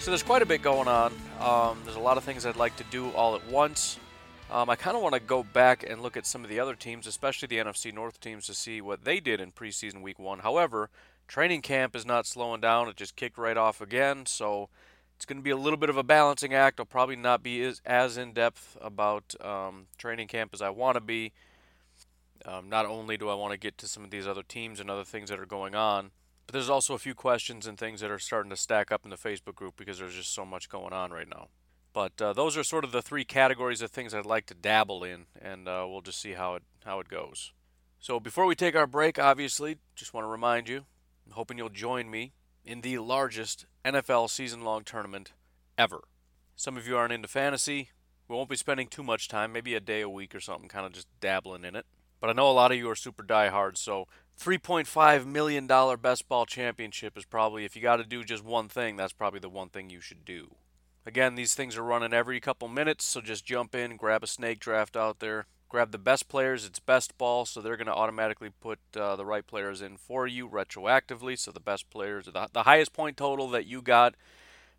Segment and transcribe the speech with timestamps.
[0.00, 1.12] So there's quite a bit going on.
[1.40, 3.98] Um, there's a lot of things I'd like to do all at once.
[4.50, 6.74] Um, I kind of want to go back and look at some of the other
[6.74, 10.38] teams, especially the NFC North teams, to see what they did in preseason week one.
[10.38, 10.88] However,
[11.28, 12.88] training camp is not slowing down.
[12.88, 14.24] It just kicked right off again.
[14.24, 14.70] So
[15.16, 16.80] it's going to be a little bit of a balancing act.
[16.80, 20.94] I'll probably not be as, as in depth about um, training camp as I want
[20.94, 21.32] to be.
[22.46, 24.90] Um, not only do I want to get to some of these other teams and
[24.90, 26.10] other things that are going on,
[26.50, 29.10] but there's also a few questions and things that are starting to stack up in
[29.10, 31.46] the Facebook group because there's just so much going on right now.
[31.92, 35.04] But uh, those are sort of the three categories of things I'd like to dabble
[35.04, 37.52] in, and uh, we'll just see how it how it goes.
[38.00, 40.86] So before we take our break, obviously, just want to remind you,
[41.24, 42.32] I'm hoping you'll join me
[42.64, 45.30] in the largest NFL season long tournament
[45.78, 46.00] ever.
[46.56, 47.90] Some of you aren't into fantasy.
[48.26, 50.84] We won't be spending too much time, maybe a day a week or something, kind
[50.84, 51.86] of just dabbling in it.
[52.20, 54.08] But I know a lot of you are super diehards, so
[54.40, 58.96] $3.5 million best ball championship is probably, if you got to do just one thing,
[58.96, 60.54] that's probably the one thing you should do.
[61.04, 64.58] Again, these things are running every couple minutes, so just jump in, grab a snake
[64.58, 66.64] draft out there, grab the best players.
[66.64, 70.26] It's best ball, so they're going to automatically put uh, the right players in for
[70.26, 71.38] you retroactively.
[71.38, 74.14] So the best players, the, the highest point total that you got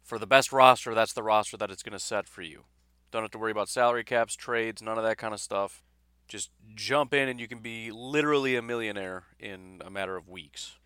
[0.03, 2.63] for the best roster, that's the roster that it's going to set for you.
[3.11, 5.83] Don't have to worry about salary caps, trades, none of that kind of stuff.
[6.31, 10.77] Just jump in and you can be literally a millionaire in a matter of weeks.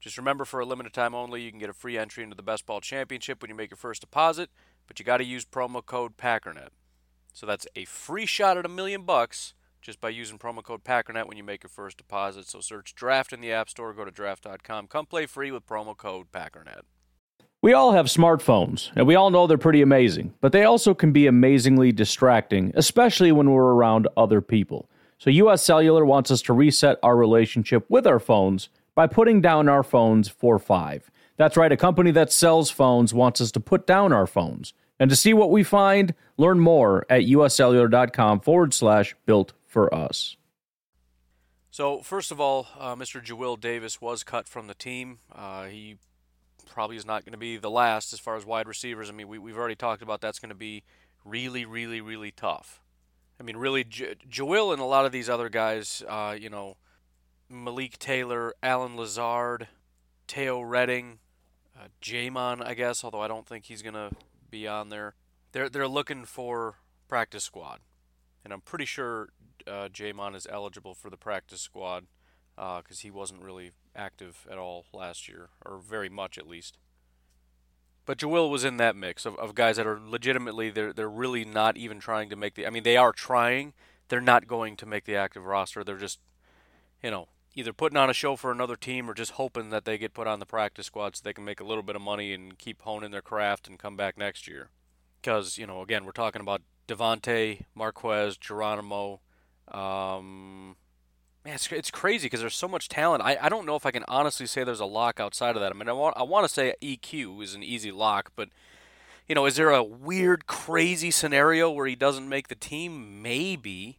[0.00, 2.42] Just remember for a limited time only, you can get a free entry into the
[2.42, 4.50] Best Ball Championship when you make your first deposit,
[4.86, 6.72] but you got to use promo code PACKERNET.
[7.32, 11.26] So that's a free shot at a million bucks just by using promo code PACKERNET
[11.26, 12.46] when you make your first deposit.
[12.46, 14.88] So search Draft in the App Store, go to draft.com.
[14.88, 16.82] Come play free with promo code PACKERNET.
[17.62, 21.12] We all have smartphones, and we all know they're pretty amazing, but they also can
[21.12, 24.90] be amazingly distracting, especially when we're around other people.
[25.18, 29.68] So, US Cellular wants us to reset our relationship with our phones by putting down
[29.68, 31.08] our phones for five.
[31.36, 34.74] That's right, a company that sells phones wants us to put down our phones.
[34.98, 40.36] And to see what we find, learn more at uscellular.com forward slash built for us.
[41.70, 43.24] So, first of all, uh, Mr.
[43.24, 45.20] Jawill Davis was cut from the team.
[45.32, 45.98] Uh, he
[46.62, 49.08] probably is not going to be the last as far as wide receivers.
[49.08, 50.82] I mean, we, we've already talked about that's going to be
[51.24, 52.80] really, really, really tough.
[53.40, 56.76] I mean, really, J- Jawill and a lot of these other guys, uh, you know,
[57.48, 59.68] Malik Taylor, Allen Lazard,
[60.26, 61.18] Teo Redding,
[61.76, 64.10] uh, J'Mon, I guess, although I don't think he's going to
[64.50, 65.14] be on there.
[65.52, 66.76] They're they're looking for
[67.08, 67.80] practice squad,
[68.44, 69.30] and I'm pretty sure
[69.66, 72.06] uh, J'Mon is eligible for the practice squad
[72.56, 76.78] because uh, he wasn't really active at all last year, or very much at least.
[78.04, 81.44] But Jawill was in that mix of, of guys that are legitimately they're they're really
[81.44, 82.66] not even trying to make the.
[82.66, 83.74] I mean, they are trying.
[84.08, 85.84] They're not going to make the active roster.
[85.84, 86.18] They're just,
[87.02, 89.96] you know, either putting on a show for another team or just hoping that they
[89.96, 92.32] get put on the practice squad so they can make a little bit of money
[92.32, 94.68] and keep honing their craft and come back next year.
[95.20, 99.20] Because, you know, again, we're talking about Devontae, Marquez, Geronimo.
[99.68, 100.76] Um,
[101.44, 103.22] man, it's, it's crazy because there's so much talent.
[103.22, 105.72] I, I don't know if I can honestly say there's a lock outside of that.
[105.72, 108.48] I mean, I want, I want to say EQ is an easy lock, but,
[109.28, 113.22] you know, is there a weird, crazy scenario where he doesn't make the team?
[113.22, 113.98] Maybe.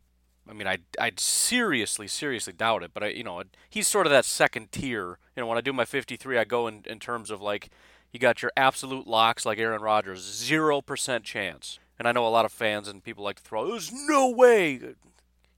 [0.49, 2.91] I mean, I I'd seriously, seriously doubt it.
[2.93, 5.17] But I, you know, he's sort of that second tier.
[5.35, 7.69] You know, when I do my 53, I go in in terms of like
[8.11, 11.79] you got your absolute locks like Aaron Rodgers, zero percent chance.
[11.97, 14.81] And I know a lot of fans and people like to throw, "There's no way."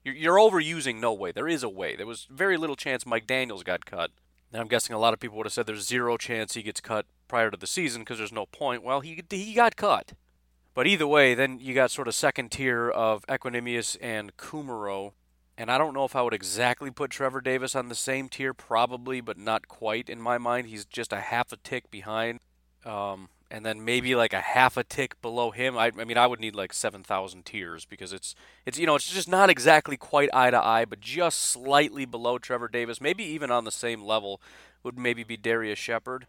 [0.06, 1.32] You're, you're overusing no way.
[1.32, 1.96] There is a way.
[1.96, 4.12] There was very little chance Mike Daniels got cut.
[4.52, 6.80] And I'm guessing a lot of people would have said there's zero chance he gets
[6.80, 8.84] cut prior to the season because there's no point.
[8.84, 10.12] Well, he he got cut.
[10.74, 15.14] But either way, then you got sort of second tier of Equanimeous and Kumerow.
[15.58, 18.54] And I don't know if I would exactly put Trevor Davis on the same tier,
[18.54, 20.68] probably, but not quite in my mind.
[20.68, 22.38] He's just a half a tick behind.
[22.84, 25.78] Um, and then maybe like a half a tick below him.
[25.78, 28.34] I, I mean, I would need like 7,000 tiers because it's,
[28.64, 32.38] it's, you know, it's just not exactly quite eye to eye, but just slightly below
[32.38, 33.00] Trevor Davis.
[33.00, 34.40] Maybe even on the same level
[34.82, 36.26] would maybe be Darius Shepherd.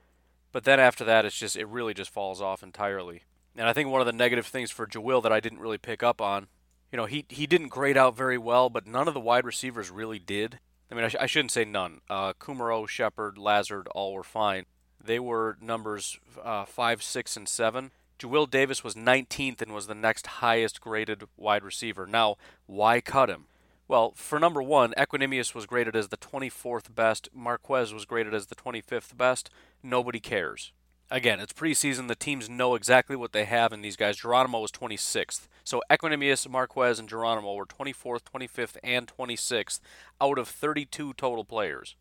[0.52, 3.24] But then after that, it's just, it really just falls off entirely.
[3.56, 6.04] And I think one of the negative things for Jawill that I didn't really pick
[6.04, 6.48] up on,
[6.92, 9.90] you know, he he didn't grade out very well, but none of the wide receivers
[9.90, 10.60] really did.
[10.90, 12.00] I mean, I, sh- I shouldn't say none.
[12.10, 14.66] Uh, Kumerow, Shepherd, Lazard, all were fine.
[15.04, 17.92] They were numbers uh, five, six, and seven.
[18.20, 22.08] Jawill Davis was 19th and was the next highest graded wide receiver.
[22.08, 22.36] Now,
[22.66, 23.46] why cut him?
[23.88, 27.30] Well, for number one, Equanimeous was graded as the 24th best.
[27.34, 29.50] Marquez was graded as the 25th best.
[29.82, 30.74] Nobody cares.
[31.10, 32.10] Again, it's preseason.
[32.10, 34.18] The teams know exactly what they have in these guys.
[34.18, 35.48] Geronimo was 26th.
[35.64, 39.80] So Equanimeous, Marquez, and Geronimo were 24th, 25th, and 26th
[40.20, 41.96] out of 32 total players.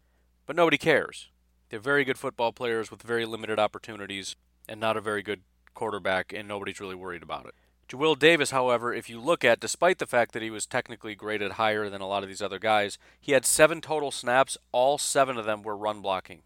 [0.44, 1.28] But nobody cares.
[1.76, 4.34] They're very good football players with very limited opportunities
[4.66, 5.42] and not a very good
[5.74, 7.54] quarterback, and nobody's really worried about it.
[7.86, 11.52] Jawill Davis, however, if you look at, despite the fact that he was technically graded
[11.52, 14.56] higher than a lot of these other guys, he had seven total snaps.
[14.72, 16.44] All seven of them were run blocking.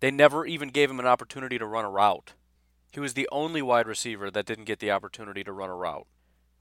[0.00, 2.32] They never even gave him an opportunity to run a route.
[2.90, 6.08] He was the only wide receiver that didn't get the opportunity to run a route.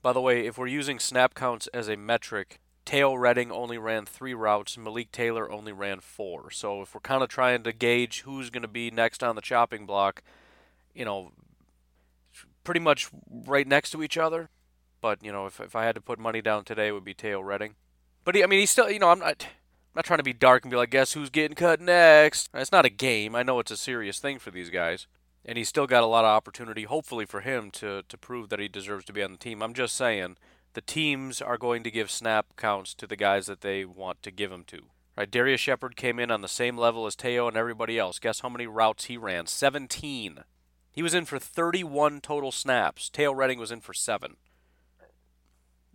[0.04, 4.06] By the way, if we're using snap counts as a metric, Teo Redding only ran
[4.06, 6.51] three routes, Malik Taylor only ran four.
[6.51, 9.42] So if we're kind of trying to gauge who's going to be next on the
[9.42, 10.24] chopping block,
[10.94, 11.31] you know,
[12.63, 14.50] pretty much right next to each other.
[15.00, 17.13] But you know, if if I had to put money down today, it would be
[17.13, 17.75] Teo Redding.
[18.24, 19.48] But he, I mean, he's still, you know, I'm not.
[19.94, 22.50] I'm not trying to be dark and be like, guess who's getting cut next?
[22.54, 23.36] It's not a game.
[23.36, 25.06] I know it's a serious thing for these guys.
[25.44, 28.60] And he's still got a lot of opportunity, hopefully, for him to, to prove that
[28.62, 29.62] he deserves to be on the team.
[29.62, 30.38] I'm just saying,
[30.74, 34.32] the teams are going to give snap counts to the guys that they want to
[34.32, 34.84] give them to.
[35.18, 35.30] Right?
[35.30, 38.20] Darius Shepherd came in on the same level as Teo and everybody else.
[38.20, 39.48] Guess how many routes he ran?
[39.48, 40.44] 17.
[40.92, 43.10] He was in for 31 total snaps.
[43.10, 44.38] Teo Redding was in for 7.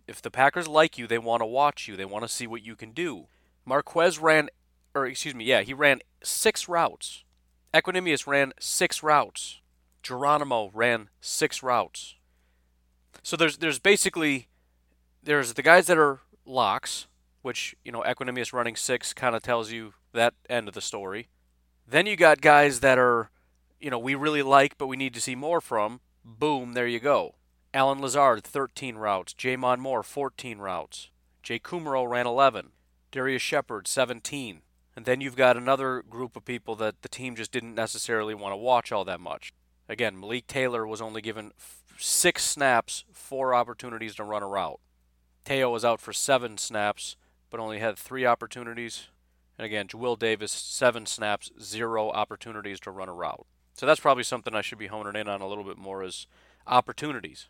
[0.07, 1.95] If the Packers like you, they want to watch you.
[1.95, 3.27] They want to see what you can do.
[3.65, 4.49] Marquez ran,
[4.95, 7.25] or excuse me, yeah, he ran six routes.
[7.73, 9.59] Equanimeous ran six routes.
[10.01, 12.15] Geronimo ran six routes.
[13.23, 14.47] So there's there's basically
[15.27, 17.07] there's the guys that are locks,
[17.41, 21.27] which you know Equanimeous running six kind of tells you that end of the story.
[21.87, 23.29] Then you got guys that are
[23.79, 26.01] you know, we really like, but we need to see more from.
[26.23, 27.35] Boom, there you go.
[27.73, 29.33] Allen Lazard, 13 routes.
[29.33, 31.09] J'Mon Moore, 14 routes.
[31.43, 32.71] Jay Kumerow ran 11.
[33.11, 34.61] Darius Shepherd, 17.
[34.95, 38.53] And then you've got another group of people that the team just didn't necessarily want
[38.53, 39.53] to watch all that much.
[39.87, 44.79] Again, Malik Taylor was only given f- six snaps, four opportunities to run a route.
[45.47, 47.15] Teo was out for seven snaps,
[47.49, 49.07] but only had three opportunities.
[49.57, 53.47] And again, Jawill Davis, seven snaps, zero opportunities to run a route.
[53.73, 56.27] So that's probably something I should be honing in on a little bit more is
[56.65, 57.47] opportunities.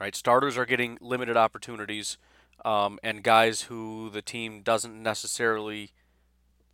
[0.00, 2.16] Right, starters are getting limited opportunities,
[2.64, 5.92] um, and guys who the team doesn't necessarily.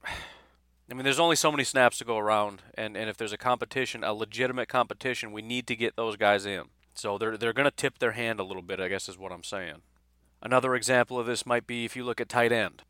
[0.05, 3.37] I mean, there's only so many snaps to go around, and, and if there's a
[3.37, 6.65] competition, a legitimate competition, we need to get those guys in.
[6.95, 9.33] So they're they're going to tip their hand a little bit, I guess is what
[9.33, 9.83] I'm saying.
[10.43, 12.83] Another example of this might be if you look at tight end.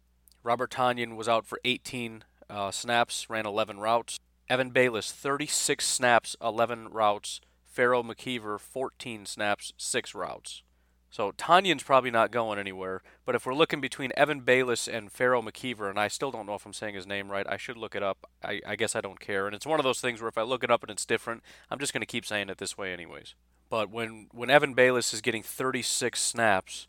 [0.43, 4.19] Robert Tonyan was out for 18 uh, snaps, ran 11 routes.
[4.49, 7.41] Evan Baylis, 36 snaps, 11 routes.
[7.65, 10.63] Pharaoh McKeever, 14 snaps, 6 routes.
[11.11, 13.03] So Tonyan's probably not going anywhere.
[13.25, 16.55] But if we're looking between Evan Baylis and Pharaoh McKeever, and I still don't know
[16.55, 18.31] if I'm saying his name right, I should look it up.
[18.45, 19.47] I, I guess I don't care.
[19.47, 21.43] And it's one of those things where if I look it up and it's different,
[21.69, 23.35] I'm just going to keep saying it this way anyways.
[23.69, 26.87] But when, when Evan Baylis is getting 36 snaps,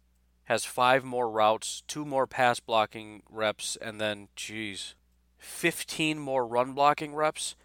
[0.51, 4.95] has five more routes, two more pass blocking reps, and then, geez,
[5.38, 7.56] 15 more run blocking reps,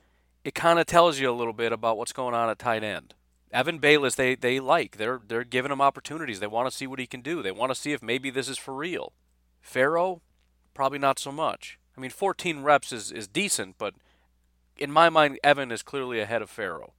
[0.44, 3.14] it kind of tells you a little bit about what's going on at tight end.
[3.50, 4.98] Evan Baylis, they, they like.
[4.98, 6.38] They're they're giving him opportunities.
[6.38, 7.43] They want to see what he can do.
[7.43, 9.12] They want to see if maybe this is for real.
[9.60, 10.22] Pharaoh,
[10.72, 11.81] probably not so much.
[11.96, 13.94] I mean, 14 reps is, is decent, but
[14.78, 16.93] in my mind, Evan is clearly ahead of Pharaoh.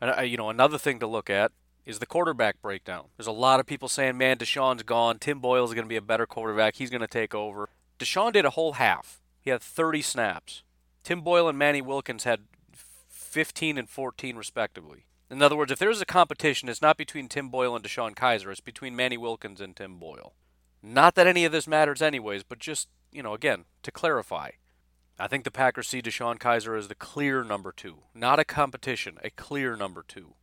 [0.00, 1.52] And, you know, another thing to look at
[1.86, 3.06] is the quarterback breakdown.
[3.16, 5.18] There's a lot of people saying, man, DeShone's gone.
[5.18, 6.76] Tim Boyle is going to be a better quarterback.
[6.76, 7.70] He's going to take over.
[7.98, 9.22] DeShone did a whole half.
[9.40, 10.64] He had 30 snaps.
[11.04, 12.40] Tim Boyle and Manny Wilkins had
[13.08, 15.06] 15 and 14 respectively.
[15.30, 18.50] In other words, if there's a competition, it's not between Tim Boyle and DeShone Kizer.
[18.50, 20.34] it's between Manny Wilkins and Tim Boyle.
[20.82, 24.50] Not that any of this matters anyways, but just, you know, again, to clarify.
[25.18, 28.02] I think the Packers see DeShone Kizer as the clear number two.
[28.14, 30.34] Not a competition, a clear number two.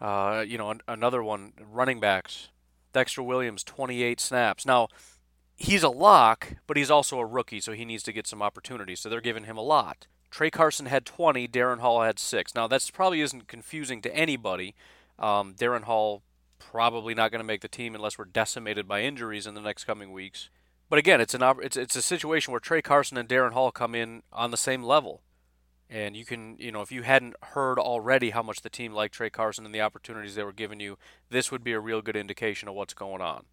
[0.00, 2.48] Uh, you know, an- another one, running backs.
[2.92, 4.66] Dexter Williams, 28 snaps.
[4.66, 4.88] Now,
[5.56, 9.00] he's a lock, but he's also a rookie, so he needs to get some opportunities.
[9.00, 10.06] So they're giving him a lot.
[10.30, 12.54] Tra Carson had 20, Darrin Hall had 6.
[12.54, 14.74] Now, that's probably isn't confusing to anybody.
[15.18, 16.22] Um, Darrin Hall
[16.58, 19.84] probably not going to make the team unless we're decimated by injuries in the next
[19.84, 20.50] coming weeks.
[20.88, 23.94] But again, it's an it's it's a situation where Tra Carson and Darrin Hall come
[23.94, 25.22] in on the same level.
[25.92, 29.14] And you can, you know, if you hadn't heard already how much the team liked
[29.14, 30.96] Tra Carson and the opportunities they were giving you,
[31.30, 33.46] this would be a real good indication of what's going on.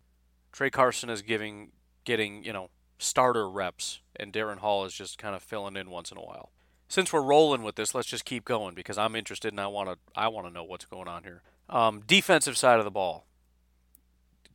[0.51, 1.71] Tra Carson is giving
[2.05, 6.11] getting, you know, starter reps, and Darrin Hall is just kind of filling in once
[6.11, 6.51] in a while.
[6.87, 9.89] since we're rolling with this, let's just keep going because I'm interested and I want
[9.89, 11.41] to I want to know what's going on here.
[11.69, 13.25] Um, defensive side of the ball,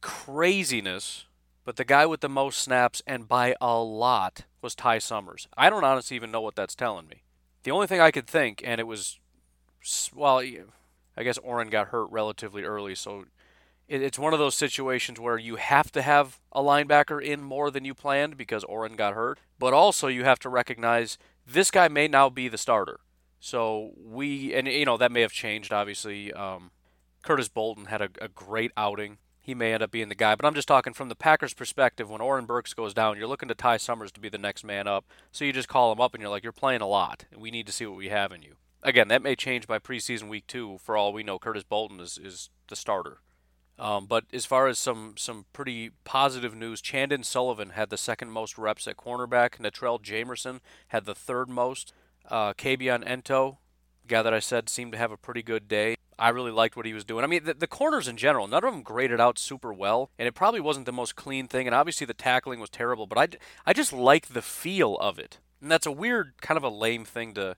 [0.00, 1.26] craziness.
[1.64, 5.46] But the guy with the most snaps and by a lot was Ty Summers.
[5.56, 7.22] I don't honestly even know what that's telling me.
[7.62, 9.18] The only thing I could think, and it was,
[10.14, 13.24] well, I guess Oren got hurt relatively early, so
[13.88, 17.84] it's one of those situations where you have to have a linebacker in more than
[17.84, 22.08] you planned because Oren got hurt, but also you have to recognize this guy may
[22.08, 23.00] now be the starter.
[23.38, 26.32] So we, and you know, that may have changed, obviously.
[26.32, 26.70] Um,
[27.22, 29.18] Curtis Bolton had a, a great outing.
[29.42, 32.08] He may end up being the guy, but I'm just talking from the Packers' perspective.
[32.08, 34.86] When Oren Burks goes down, you're looking to Ty Summers to be the next man
[34.86, 35.04] up.
[35.32, 37.66] So you just call him up and you're like, you're playing a lot, we need
[37.66, 38.54] to see what we have in you.
[38.84, 40.78] Again, that may change by preseason week two.
[40.78, 43.18] For all we know, Curtis Bolton is, is the starter.
[43.78, 48.30] Um, but as far as some some pretty positive news, Chandon Sullivan had the second
[48.30, 49.58] most reps at cornerback.
[49.58, 51.92] Natrell Jamerson had the third most.
[52.28, 53.56] Uh, Kabion Ento,
[54.06, 55.96] guy that I said seemed to have a pretty good day.
[56.18, 57.24] I really liked what he was doing.
[57.24, 60.28] I mean, the, the, corners in general, none of them graded out super well, and
[60.28, 61.66] it probably wasn't the most clean thing.
[61.66, 63.28] And obviously, the tackling was terrible, but I,
[63.66, 65.38] I just like the feel of it.
[65.60, 67.56] And that's a weird, kind of a lame thing to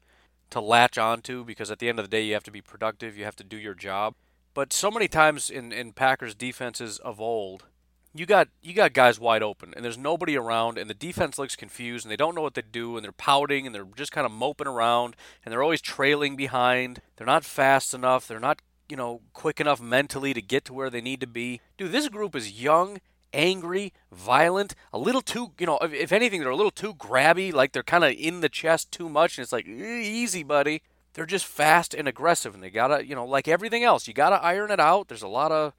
[0.51, 3.17] to latch onto because at the end of the day, you have to be productive,
[3.17, 4.15] you have to do your job.
[4.55, 7.65] But so many times in, in Packers defenses of old,
[8.15, 11.57] you got you got guys wide open and there's nobody around and the defense looks
[11.57, 14.25] confused and they don't know what to do and they're pouting and they're just kind
[14.25, 17.01] of moping around and they're always trailing behind.
[17.17, 18.29] They're not fast enough.
[18.29, 21.61] They're not, you know, quick enough mentally to get to where they need to be.
[21.77, 22.99] Dude, this group is young,
[23.33, 27.53] angry, violent, a little too, you know, if, if anything they're a little too grabby,
[27.53, 30.83] like they're kind of in the chest too much and it's like, easy, buddy
[31.15, 34.35] they're just fast and aggressive, and they gotta, you know, like everything else, you gotta
[34.43, 35.07] iron it out.
[35.07, 35.73] There's a lot of,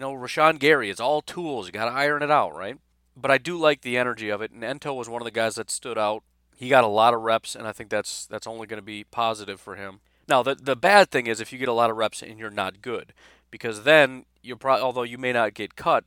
[0.00, 0.88] you know, Rashan Gary.
[0.88, 1.66] It's all tools.
[1.66, 2.78] You gotta iron it out, right?
[3.14, 5.56] But I do like the energy of it, and Ento was one of the guys
[5.56, 6.22] that stood out.
[6.56, 9.04] He got a lot of reps, and I think that's that's only going to be
[9.04, 10.00] positive for him.
[10.26, 12.48] Now, the the bad thing is if you get a lot of reps and you're
[12.48, 13.12] not good,
[13.50, 16.04] because then you're probably, although you may not get cut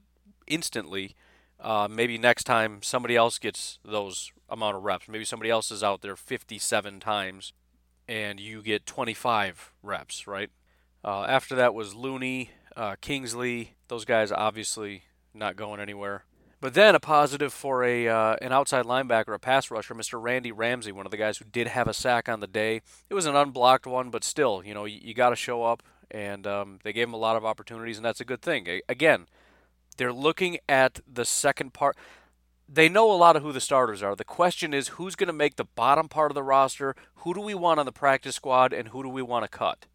[0.48, 1.16] instantly,
[1.60, 5.08] uh, maybe next time somebody else gets those amount of reps.
[5.08, 7.54] Maybe somebody else is out there 57 times
[8.08, 10.50] and you get 25 reps, right?
[11.06, 13.76] Uh, after that was Looney, uh, Kingsley.
[13.88, 15.04] Those guys obviously
[15.34, 16.26] not going anywhere.
[16.62, 20.22] But then a positive for a uh, an outside linebacker, a pass rusher, Mr.
[20.22, 22.82] Randy Ramsey, one of the guys who did have a sack on the day.
[23.10, 25.84] It was an unblocked one, but still, you know, you, you got to show up,
[26.10, 28.66] and um, they gave him a lot of opportunities, and that's a good thing.
[28.88, 29.28] Again,
[29.98, 31.98] they're looking at the second part
[32.68, 34.16] they know a lot of who the starters are.
[34.16, 36.96] The question is who's going to make the bottom part of the roster?
[37.18, 39.86] Who do we want on the practice squad and who do we want to cut?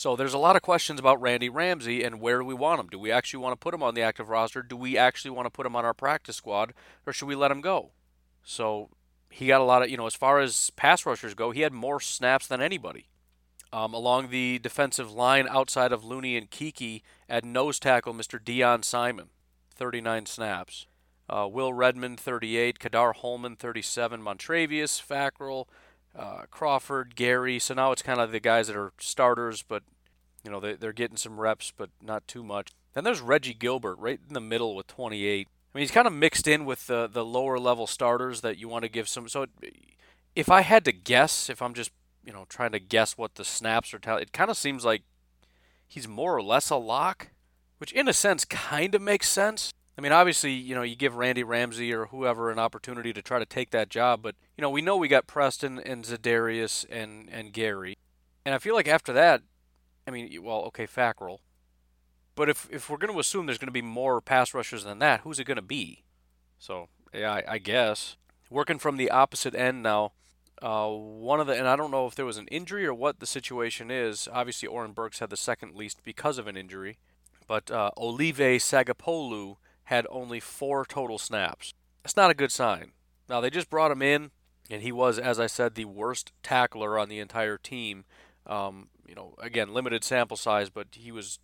[0.00, 2.86] So there's a lot of questions about Randy Ramsey and where do we want him?
[2.86, 4.62] Do we actually want to put him on the active roster?
[4.62, 6.72] Do we actually want to put him on our practice squad
[7.06, 7.90] or should we let him go?
[8.42, 8.88] So
[9.28, 11.74] he got a lot of, you know, as far as pass rushers go, he had
[11.74, 13.08] more snaps than anybody.
[13.74, 18.42] Um, along the defensive line outside of Looney and Keke at nose tackle, Mr.
[18.42, 19.28] Deon Simon,
[19.74, 20.86] 39 snaps.
[21.28, 22.78] Uh, Will Redmond, 38.
[22.78, 24.22] Ka'dar Hollman, 37.
[24.22, 25.66] Montravius, Fackrell,
[26.16, 27.58] uh, Crawford, Gary.
[27.58, 29.82] So now it's kind of the guys that are starters, but
[30.44, 32.70] you know they, they're getting some reps, but not too much.
[32.94, 35.46] Then there's Reggie Gilbert right in the middle with 28.
[35.48, 38.68] I mean, he's kind of mixed in with the the lower level starters that you
[38.68, 39.28] want to give some.
[39.28, 39.46] So
[40.34, 41.92] if I had to guess, if I'm just
[42.24, 45.02] you know trying to guess what the snaps are telling, it kind of seems like
[45.86, 47.28] he's more or less a lock,
[47.78, 49.72] which in a sense kind of makes sense.
[50.00, 53.38] I mean, obviously, you know, you give Randy Ramsey or whoever an opportunity to try
[53.38, 57.28] to take that job, but you know, we know we got Preston and Za'Darius and
[57.30, 57.98] and Gary,
[58.46, 59.42] and I feel like after that,
[60.08, 61.40] I mean, well, okay, Fackrell,
[62.34, 65.00] but if if we're going to assume there's going to be more pass rushers than
[65.00, 66.02] that, who's it going to be?
[66.58, 68.16] So yeah, I, I, guess
[68.48, 70.12] working from the opposite end now.
[70.62, 73.20] Uh, one of the and I don't know if there was an injury or what
[73.20, 74.30] the situation is.
[74.32, 76.96] Obviously, Oren Burks had the second least because of an injury,
[77.46, 79.56] but uh, Olive Sagapolu
[79.90, 81.74] had only four total snaps.
[82.04, 82.92] That's not a good sign.
[83.28, 84.30] Now, they just brought him in,
[84.70, 88.04] and he was, as I said, the worst tackler on the entire team.
[88.46, 91.40] Um, you know, again, limited sample size, but he was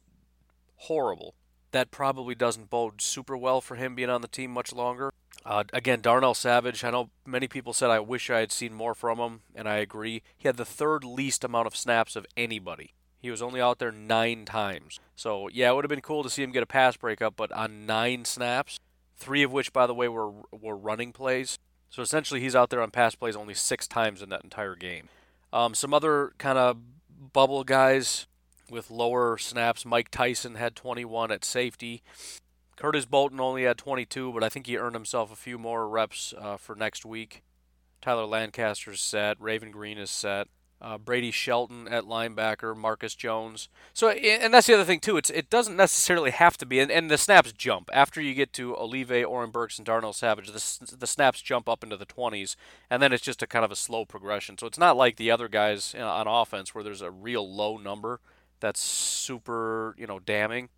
[0.76, 1.34] horrible.
[1.72, 5.12] That probably doesn't bode super well for him being on the team much longer.
[5.44, 8.94] Uh, again, Darnell Savage, I know many people said I wish I had seen more
[8.94, 10.22] from him, and I agree.
[10.36, 12.94] He had the third least amount of snaps of anybody.
[13.20, 15.00] He was only out there nine times.
[15.14, 17.50] So, yeah, it would have been cool to see him get a pass breakup, but
[17.52, 18.78] on nine snaps,
[19.16, 21.58] three of which, by the way, were, were running plays.
[21.90, 25.08] So essentially, he's out there on pass plays only six times in that entire game.
[25.52, 26.78] Um, some other kind of
[27.32, 28.26] bubble guys
[28.70, 29.86] with lower snaps.
[29.86, 32.02] Mike Tyson had 21 at safety.
[32.76, 36.34] Curtis Bolton only had 22, but I think he earned himself a few more reps
[36.38, 37.42] uh, for next week.
[38.02, 39.40] Tyler Lancaster's set.
[39.40, 40.48] Raven Greene is set
[40.80, 43.68] uh, Brady Sheldon at linebacker, Marcus Jones.
[43.94, 45.16] So, and that's the other thing too.
[45.16, 48.52] It's it doesn't necessarily have to be, and, and the snaps jump after you get
[48.54, 50.48] to Olive, Oren Burks, and Darnell Savage.
[50.48, 52.56] The the snaps jump up into the 20s,
[52.90, 54.58] and then it's just a kind of a slow progression.
[54.58, 58.20] So it's not like the other guys on offense where there's a real low number
[58.60, 60.68] that's super you know damning.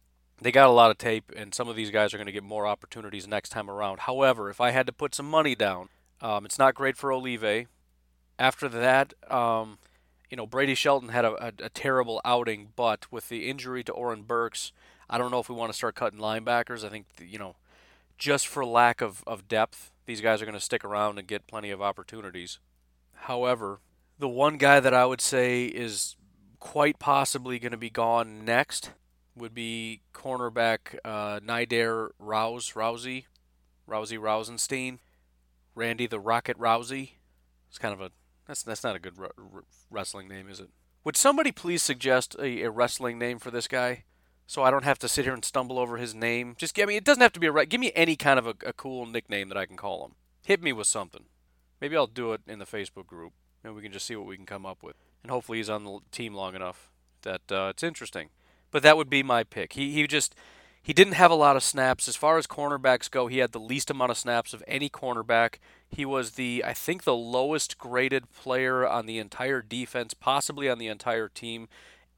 [0.41, 2.45] They got a lot of tape, and some of these guys are going to get
[2.45, 4.01] more opportunities next time around.
[4.01, 5.89] However, if I had to put some money down,
[6.21, 7.67] um, it's not great for Olive.
[8.39, 9.79] After that, um,
[10.31, 13.93] you know, Brady Sheldon had a, a, a, terrible outing, but with the injury to
[13.93, 14.73] Oren Burks,
[15.09, 16.85] I don't know if we want to start cutting linebackers.
[16.85, 17.57] I think, you know,
[18.19, 21.47] just for lack of, of depth, these guys are going to stick around and get
[21.47, 22.59] plenty of opportunities.
[23.15, 23.81] However,
[24.19, 26.17] the one guy that I would say is
[26.61, 28.91] quite possibly going to be gone next
[29.35, 33.25] would be cornerback uh, Nydair Rouse, Rousey,
[33.89, 34.99] Rousey Rousenstein,
[35.75, 37.11] Randy the Rocket Rousey.
[37.69, 38.11] It's kind of a
[38.49, 39.15] that's that's not a good
[39.91, 40.71] wrestling name, is it?
[41.05, 44.05] Would somebody please suggest a, a, wrestling name for this guy,
[44.47, 46.57] so I don't have to sit here and stumble over his name?
[46.59, 46.97] Just give me.
[46.97, 47.53] It doesn't have to be a.
[47.53, 47.69] Right.
[47.69, 50.15] Give me any kind of a, a cool nickname that I can call him.
[50.45, 51.27] Hit me with something.
[51.81, 54.37] Maybe I'll do it in the Facebook group, and we can just see what we
[54.37, 54.97] can come up with.
[55.23, 56.91] And hopefully he's on the team long enough
[57.23, 58.31] that uh, it's interesting.
[58.71, 59.75] But that would be my pick.
[59.75, 60.35] He he just
[60.89, 62.09] he didn't have a lot of snaps.
[62.09, 65.57] As far as cornerbacks go, he had the least amount of snaps of any cornerback.
[65.87, 70.79] He was the, I think, the lowest graded player on the entire defense, possibly on
[70.79, 71.69] the entire team.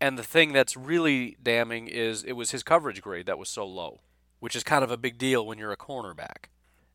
[0.00, 3.66] And the thing that's really damning is it was his coverage grade that was so
[3.66, 4.02] low,
[4.38, 6.46] which is kind of a big deal when you're a cornerback.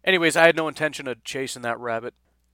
[0.05, 2.13] Anyways, I had no intention of chasing that rabbit,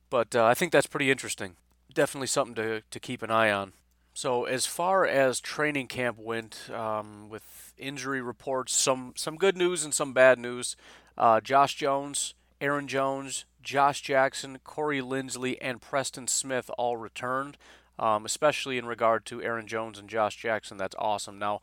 [0.10, 1.58] but uh, I think that's pretty interesting.
[1.94, 3.74] Definitely something to, to keep an eye on.
[4.22, 9.84] So as far as training camp went, um, with injury reports, some some good news
[9.84, 10.76] and some bad news.
[11.18, 17.58] Uh, Josh Jones, Aaron Jones, Josh Jackson, Corey Linsley, and Preston Smith all returned.
[17.98, 21.40] Um, especially in regard to Aaron Jones and Josh Jackson, that's awesome.
[21.40, 21.62] Now,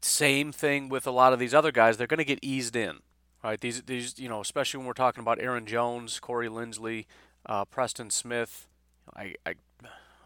[0.00, 2.98] same thing with a lot of these other guys; they're going to get eased in,
[3.42, 3.60] right?
[3.60, 7.06] These these you know, especially when we're talking about Aaron Jones, Corey Linsley,
[7.46, 8.68] uh, Preston Smith.
[9.16, 9.54] I, I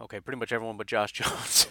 [0.01, 1.69] Okay, pretty much everyone but Josh Jones.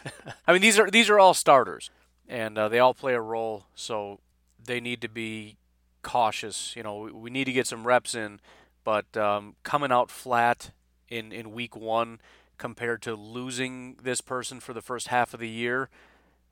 [0.48, 1.90] I mean, these are these are all starters,
[2.28, 3.66] and uh, they all play a role.
[3.76, 4.20] So
[4.64, 5.58] they need to be
[6.02, 6.76] cautious.
[6.76, 8.40] You know, we, we need to get some reps in,
[8.84, 10.72] but um, coming out flat
[11.10, 12.20] in in week one
[12.58, 15.90] compared to losing this person for the first half of the year,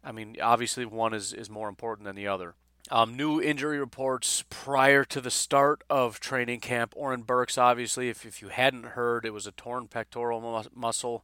[0.03, 2.55] I mean, obviously one is is more important than the other.
[2.91, 6.93] Um, new injury reports prior to the start of training camp.
[6.95, 11.23] Oren Burks, obviously, if, if you hadn't heard, it was a torn pectoral mus- muscle.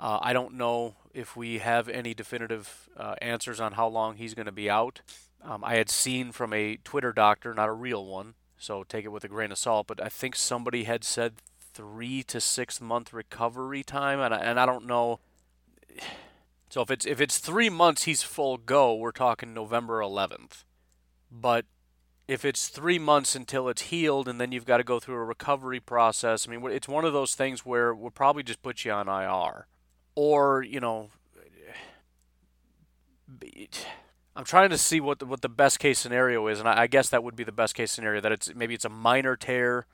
[0.00, 4.32] Uh, I don't know if we have any definitive uh, answers on how long he's
[4.32, 5.02] going to be out.
[5.42, 9.08] Um, I had seen from a Twitter doctor, not a real one, so take it
[9.08, 11.34] with a grain of salt, but I think somebody had said
[11.74, 15.20] three to six month recovery time, and I, and I don't know.
[16.70, 18.94] So if it's if it's three months, he's full go.
[18.94, 20.64] We're talking November 11th,
[21.30, 21.66] but
[22.26, 25.24] if it's three months until it's healed, and then you've got to go through a
[25.24, 26.48] recovery process.
[26.48, 29.66] I mean, it's one of those things where we'll probably just put you on IR
[30.20, 31.08] or you know,
[34.36, 36.86] I'm trying to see what the, what the best case scenario is, and I, I
[36.88, 39.86] guess that would be the best case scenario that it's maybe it's a minor tear,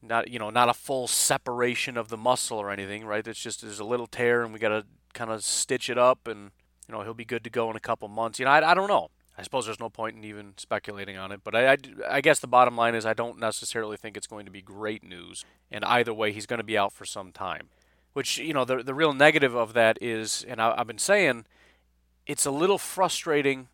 [0.00, 3.26] not you know not a full separation of the muscle or anything, right?
[3.26, 6.26] It's just there's a little tear, and we got to kind of stitch it up,
[6.26, 6.52] and
[6.88, 8.38] you know he'll be good to go in a couple months.
[8.38, 9.10] You know, I, I don't know.
[9.36, 11.76] I suppose there's no point in even speculating on it, but I, I,
[12.08, 15.04] I, guess the bottom line is I don't necessarily think it's going to be great
[15.04, 15.44] news.
[15.70, 17.68] And either way, he's going to be out for some time.
[18.16, 21.44] Which you know the the real negative of that is, and I, I've been saying,
[22.24, 23.68] it's a little frustrating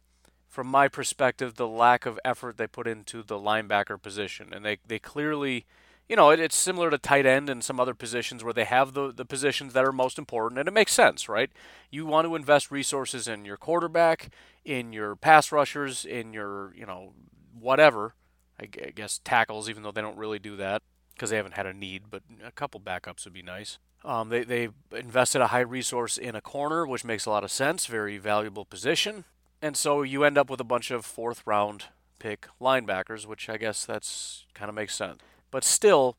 [0.48, 4.78] from my perspective the lack of effort they put into the linebacker position, and they
[4.84, 5.64] they clearly.
[6.08, 8.94] You know, it, it's similar to tight end and some other positions where they have
[8.94, 11.52] the, the positions that are most important, and it makes sense, right?
[11.92, 14.30] You want to invest resources in your quarterback,
[14.64, 17.12] in your pass rushers, in your, you know,
[17.56, 18.16] whatever.
[18.60, 20.82] I, I guess tackles, even though they don't really do that
[21.14, 23.78] because they haven't had a need, but a couple backups would be nice.
[24.04, 27.50] Um, they, they invested a high resource in a corner, which makes a lot of
[27.52, 29.24] sense, very valuable position.
[29.60, 31.84] And so you end up with a bunch of fourth round
[32.18, 35.18] pick linebackers, which I guess that's kind of makes sense.
[35.50, 36.16] But still,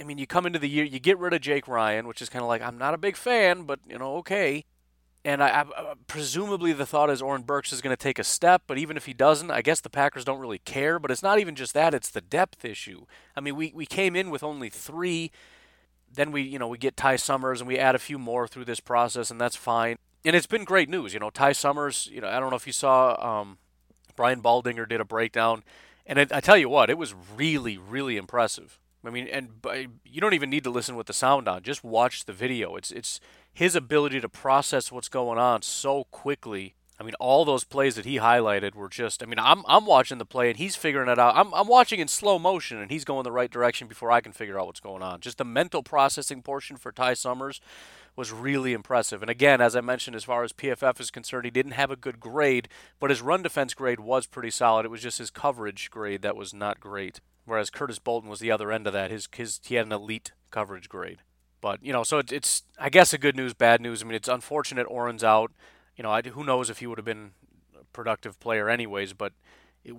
[0.00, 2.28] I mean, you come into the year, you get rid of Jake Ryan, which is
[2.28, 4.64] kind of like, I'm not a big fan, but, you know, okay.
[5.24, 8.64] And I, I, presumably the thought is Oren Burks is going to take a step,
[8.66, 10.98] but even if he doesn't, I guess the Packers don't really care.
[10.98, 13.06] But it's not even just that; it's the depth issue.
[13.34, 15.30] I mean, we we came in with only three
[16.14, 18.64] then we, you know, we get Ty Summers and we add a few more through
[18.64, 19.96] this process, and that's fine.
[20.24, 21.12] And it's been great news.
[21.12, 22.08] You know, Ty Summers.
[22.12, 23.58] You know, I don't know if you saw um,
[24.16, 25.62] Brian Baldinger did a breakdown,
[26.06, 28.78] and it, I tell you what, it was really, really impressive.
[29.06, 29.48] I mean, and
[30.04, 31.62] you don't even need to listen with the sound on.
[31.62, 32.76] Just watch the video.
[32.76, 33.20] It's it's
[33.52, 36.74] his ability to process what's going on so quickly.
[36.98, 39.22] I mean, all those plays that he highlighted were just.
[39.22, 41.36] I mean, I'm I'm watching the play and he's figuring it out.
[41.36, 44.32] I'm I'm watching in slow motion and he's going the right direction before I can
[44.32, 45.20] figure out what's going on.
[45.20, 47.60] Just the mental processing portion for Ty Summers
[48.16, 49.22] was really impressive.
[49.22, 51.96] And again, as I mentioned, as far as PFF is concerned, he didn't have a
[51.96, 52.68] good grade,
[53.00, 54.86] but his run defense grade was pretty solid.
[54.86, 57.20] It was just his coverage grade that was not great.
[57.44, 59.10] Whereas Curtis Bolton was the other end of that.
[59.10, 61.18] His, his he had an elite coverage grade.
[61.60, 64.02] But you know, so it, it's I guess a good news, bad news.
[64.02, 65.50] I mean, it's unfortunate Oren's out.
[65.96, 67.32] You know, I, who knows if he would have been
[67.78, 69.12] a productive player anyways.
[69.12, 69.32] But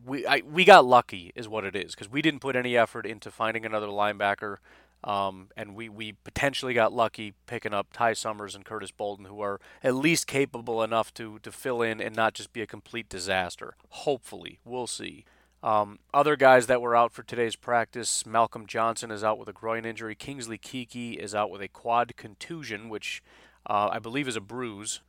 [0.05, 3.05] we I, we got lucky, is what it is, because we didn't put any effort
[3.05, 4.57] into finding another linebacker.
[5.03, 9.39] Um, and we, we potentially got lucky picking up Ty Summers and Curtis Bolton, who
[9.39, 13.07] are at least capable enough to, to fill in and not just be a complete
[13.07, 13.75] disaster.
[13.89, 15.23] Hopefully, we'll see.
[15.61, 19.53] Um, other guys that were out for today's practice Malcolm Johnson is out with a
[19.53, 20.15] groin injury.
[20.15, 23.21] Kingsley Keke is out with a quad contusion, which
[23.67, 25.01] uh, I believe is a bruise.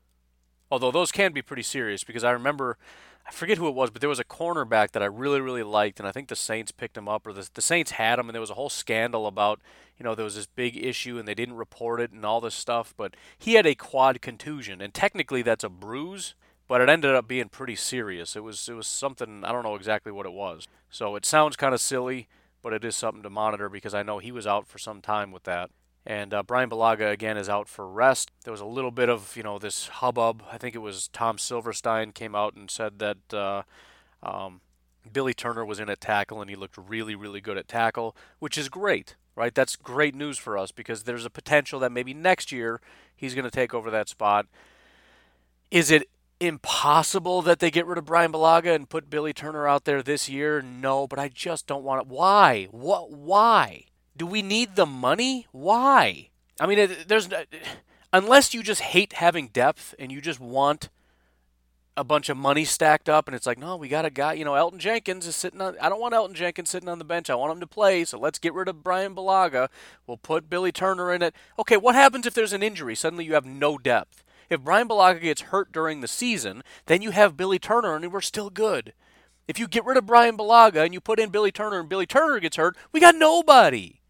[0.70, 2.76] Although those can be pretty serious because I remember
[3.29, 5.98] I forget who it was, but there was a cornerback that I really, really liked,
[5.98, 8.35] and I think the Saints picked him up, or the, the Saints had him, and
[8.35, 9.61] there was a whole scandal about,
[9.98, 12.55] you know, there was this big issue, and they didn't report it, and all this
[12.55, 12.94] stuff.
[12.96, 16.37] But he had a quad contusion, and technically that's a bruise,
[16.68, 18.37] but it ended up being pretty serious.
[18.37, 20.68] It was, it was something I don't know exactly what it was.
[20.88, 22.29] So it sounds kind of silly,
[22.62, 25.33] but it is something to monitor because I know he was out for some time
[25.33, 25.70] with that.
[26.07, 28.31] And uh, Bryan Bulaga again is out for rest.
[28.45, 30.45] There was a little bit of you know this hubbub.
[30.51, 33.62] I think it was Tom Silverstein came out and said that uh,
[34.23, 34.61] um,
[35.12, 38.57] Billy Turner was in at tackle and he looked really really good at tackle, which
[38.57, 39.53] is great, right?
[39.53, 42.81] That's great news for us because there's a potential that maybe next year
[43.16, 44.47] he's going to take over that spot.
[45.73, 49.85] Is it impossible that they get rid of Bryan Bulaga and put Billy Turner out
[49.87, 50.62] there this year?
[50.62, 52.07] No, but I just don't want it.
[52.07, 52.69] Why?
[52.71, 53.11] What?
[53.11, 53.87] Why?
[54.16, 55.46] Do we need the money?
[55.52, 56.31] Why?
[56.59, 57.29] I mean, there's
[58.12, 60.88] unless you just hate having depth and you just want
[61.98, 64.44] a bunch of money stacked up and it's like, no, we got a guy, you
[64.44, 67.31] know, Elgton Jenkins is sitting on I don't want Elgton Jenkins sitting on the bench.
[67.31, 69.68] I want him to play, so let's get rid of Bryan Bulaga.
[70.07, 71.35] We'll put Billy Turner in it.
[71.59, 72.94] Okay, what happens if there's an injury?
[72.94, 74.24] Suddenly you have no depth.
[74.48, 78.20] If Bryan Bulaga gets hurt during the season, then you have Billy Turner and we're
[78.20, 78.92] still good.
[79.48, 82.07] If you get rid of Bryan Bulaga and you put in Billy Turner and Billy
[82.07, 84.00] Turner gets hurt, we got nobody.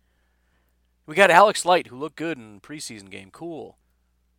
[1.07, 3.31] We got Alex Light, who looked good in preseason game.
[3.31, 3.79] Cool.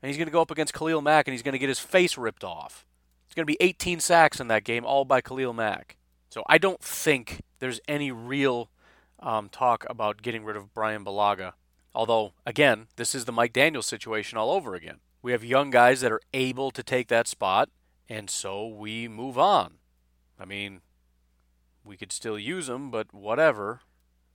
[0.01, 1.79] And he's going to go up against Khalil Mack, and he's going to get his
[1.79, 2.85] face ripped off.
[3.25, 5.97] It's going to be 18 sacks in that game, all by Khalil Mack.
[6.29, 8.69] So I don't think there's any real
[9.19, 11.53] um, talk about getting rid of Bryan Bulaga.
[11.95, 14.97] Although, again, this is the Mike Daniels situation all over again.
[15.21, 17.69] We have young guys that are able to take that spot,
[18.07, 19.75] and so we move on.
[20.39, 20.81] I mean,
[21.83, 23.81] we could still use them, but whatever.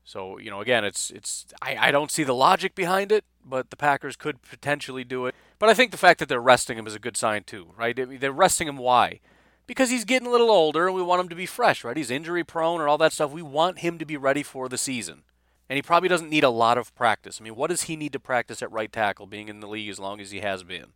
[0.04, 3.70] So you know, again, it's it's I, I don't see the logic behind it, but
[3.70, 5.34] the Packers could potentially do it.
[5.58, 7.98] But I think the fact that they're resting him is a good sign too, right?
[7.98, 9.20] I mean, they're resting him why?
[9.66, 11.96] Because he's getting a little older, and we want him to be fresh, right?
[11.96, 13.30] He's injury prone and all that stuff.
[13.30, 15.22] We want him to be ready for the season,
[15.68, 17.40] and he probably doesn't need a lot of practice.
[17.40, 19.88] I mean, what does he need to practice at right tackle, being in the league
[19.88, 20.86] as long as he has been?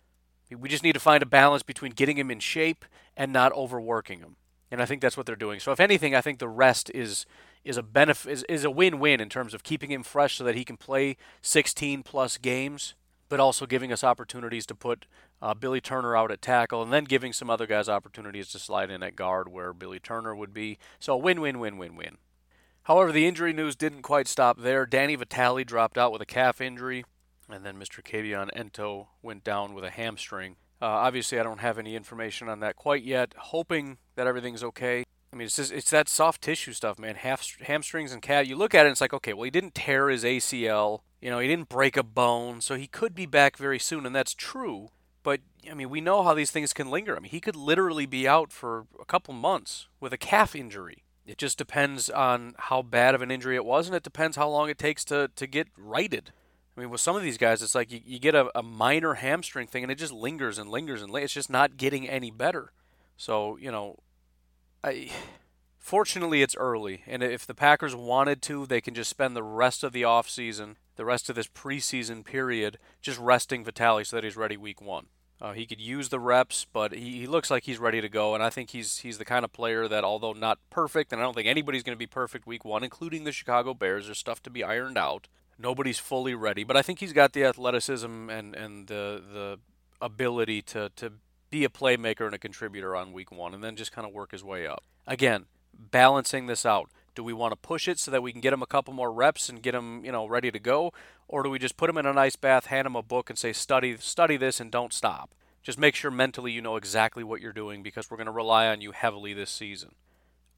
[0.51, 2.85] We just need to find a balance between getting him in shape
[3.17, 4.37] and not overworking him.
[4.71, 5.61] And I think that's what they're doing.
[5.61, 7.25] So if anything, I think the rest is
[7.65, 10.55] is a benefit is, is a win-win in terms of keeping him fresh so that
[10.55, 12.95] he can play 16 plus games,
[13.29, 15.07] but also giving us opportunities to put
[15.43, 18.91] uh, Billy Turner out at tackle and then giving some other guys opportunities to slide
[18.91, 20.79] in at guard where Billy Turner would be.
[20.99, 22.19] So win win win win win.
[22.85, 24.87] However, the injury news didn't quite stop there.
[24.87, 27.05] Danny Vitale dropped out with a calf injury,
[27.51, 28.01] and then Mr.
[28.01, 30.55] Kabion Ento went down with a hamstring.
[30.81, 33.35] Uh, obviously, I don't have any information on that quite yet.
[33.37, 35.05] Hoping that everything's okay.
[35.37, 37.15] I mean, it's just, it's that soft tissue stuff, man.
[37.15, 38.47] Half, hamstrings and calf.
[38.47, 41.01] You look at it, and it's like, okay, well, he didn't tear his ACL.
[41.21, 44.17] You know, he didn't break a bone, so he could be back very soon, and
[44.17, 44.89] that's true.
[45.23, 47.15] But I mean, we know how these things can linger.
[47.15, 51.05] I mean, he could literally be out for a couple months with a calf injury.
[51.27, 54.49] It just depends on how bad of an injury it was, and it depends how
[54.49, 56.33] long it takes to, to get righted.
[56.75, 59.15] I mean, with some of these guys, it's like you, you get a, a minor
[59.15, 61.27] hamstring thing, and it just lingers and lingers and lingers.
[61.27, 62.73] It's just not getting any better.
[63.19, 63.99] So, you know,
[64.87, 65.11] I,
[65.79, 69.83] fortunately, it's early, and if the Packers wanted to, they can just spend the rest
[69.83, 74.37] of the offseason, the rest of this preseason period, just resting Vitale so that he's
[74.37, 75.07] ready week one.
[75.41, 78.33] Uh, he could use the reps, but he, he looks like he's ready to go,
[78.35, 81.25] and I think he's he's the kind of player that, although not perfect, and I
[81.25, 84.07] don't think anybody's going to be perfect week one, including the Chicago Bears.
[84.07, 85.29] There's stuff to be ironed out.
[85.59, 89.59] Nobody's fully ready, but I think he's got the athleticism and and the the
[90.01, 91.13] ability to to
[91.57, 94.33] be a playmaker and a contributor on week one and then just kind of work
[94.33, 94.85] his way up.
[95.07, 96.91] Again, balancing this out.
[97.15, 99.11] Do we want to push it so that we can get him a couple more
[99.11, 100.93] reps and get him, you know, ready to go,
[101.29, 103.39] or do we just put him in a nice bath, hand him a book, and
[103.39, 105.35] say study study this and don't stop?
[105.63, 108.67] Just make sure mentally you know exactly what you're doing because we're going to rely
[108.69, 109.95] on you heavily this season.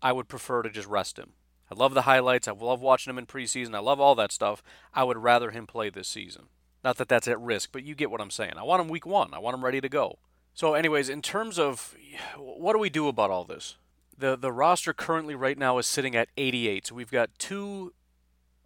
[0.03, 1.35] I would prefer to just rest him.
[1.71, 2.49] I love the highlights.
[2.49, 3.77] I love watching him in preseason.
[3.77, 4.65] I love all that stuff.
[4.93, 6.47] I would rather him play this season.
[6.83, 8.55] Not that that's at risk, but you get what I'm saying.
[8.57, 9.33] I want him week one.
[9.33, 10.19] I want him ready to go.
[10.59, 11.95] So, anyways, in terms of
[12.37, 13.77] what do we do about all this?
[14.19, 16.87] the the roster currently right now is sitting at 88.
[16.87, 17.93] So we've got two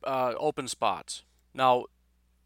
[0.03, 1.25] uh, open spots.
[1.55, 1.85] Now,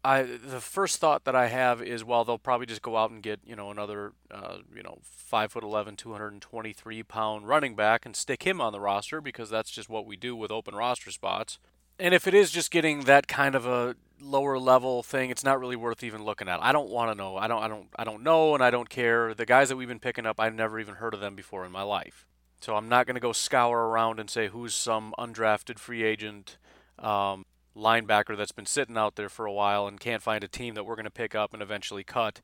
[0.03, 3.23] I the first thought that I have is well they'll probably just go out and
[3.23, 8.15] get you know another uh, you know five foot 11, 223 pound running back and
[8.15, 11.57] stick him on the roster because that's just what we do with open roster spots.
[11.99, 15.59] And if it is just getting that kind of a lower level thing, it's not
[15.59, 16.61] really worth even looking at.
[16.61, 17.37] I don't want to know.
[17.37, 17.61] I don't.
[17.61, 17.87] I don't.
[17.95, 19.33] I don't know, and I don't care.
[19.33, 21.71] The guys that we've been picking up, I've never even heard of them before in
[21.71, 22.25] my life.
[22.59, 26.57] So I'm not going to go scour around and say who's some undrafted free agent
[26.97, 30.73] um, linebacker that's been sitting out there for a while and can't find a team
[30.73, 32.41] that we're going to pick up and eventually cut.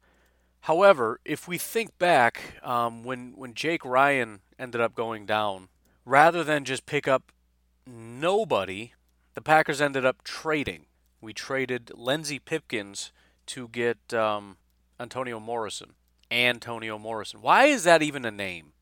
[0.61, 5.67] However, if we think back um, when when Jake Ryan ended up going down,
[6.05, 7.31] rather than just pick up
[7.85, 8.93] nobody,
[9.33, 10.85] the Packers ended up trading.
[11.23, 13.13] We traded Lenzy Pipkins
[13.45, 14.57] to get um,
[14.99, 15.93] Antonio Morrison.
[16.29, 17.41] Antonio Morrison.
[17.41, 18.73] Why is that even a name?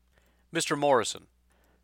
[0.52, 0.76] Mr.
[0.76, 1.28] Morrison.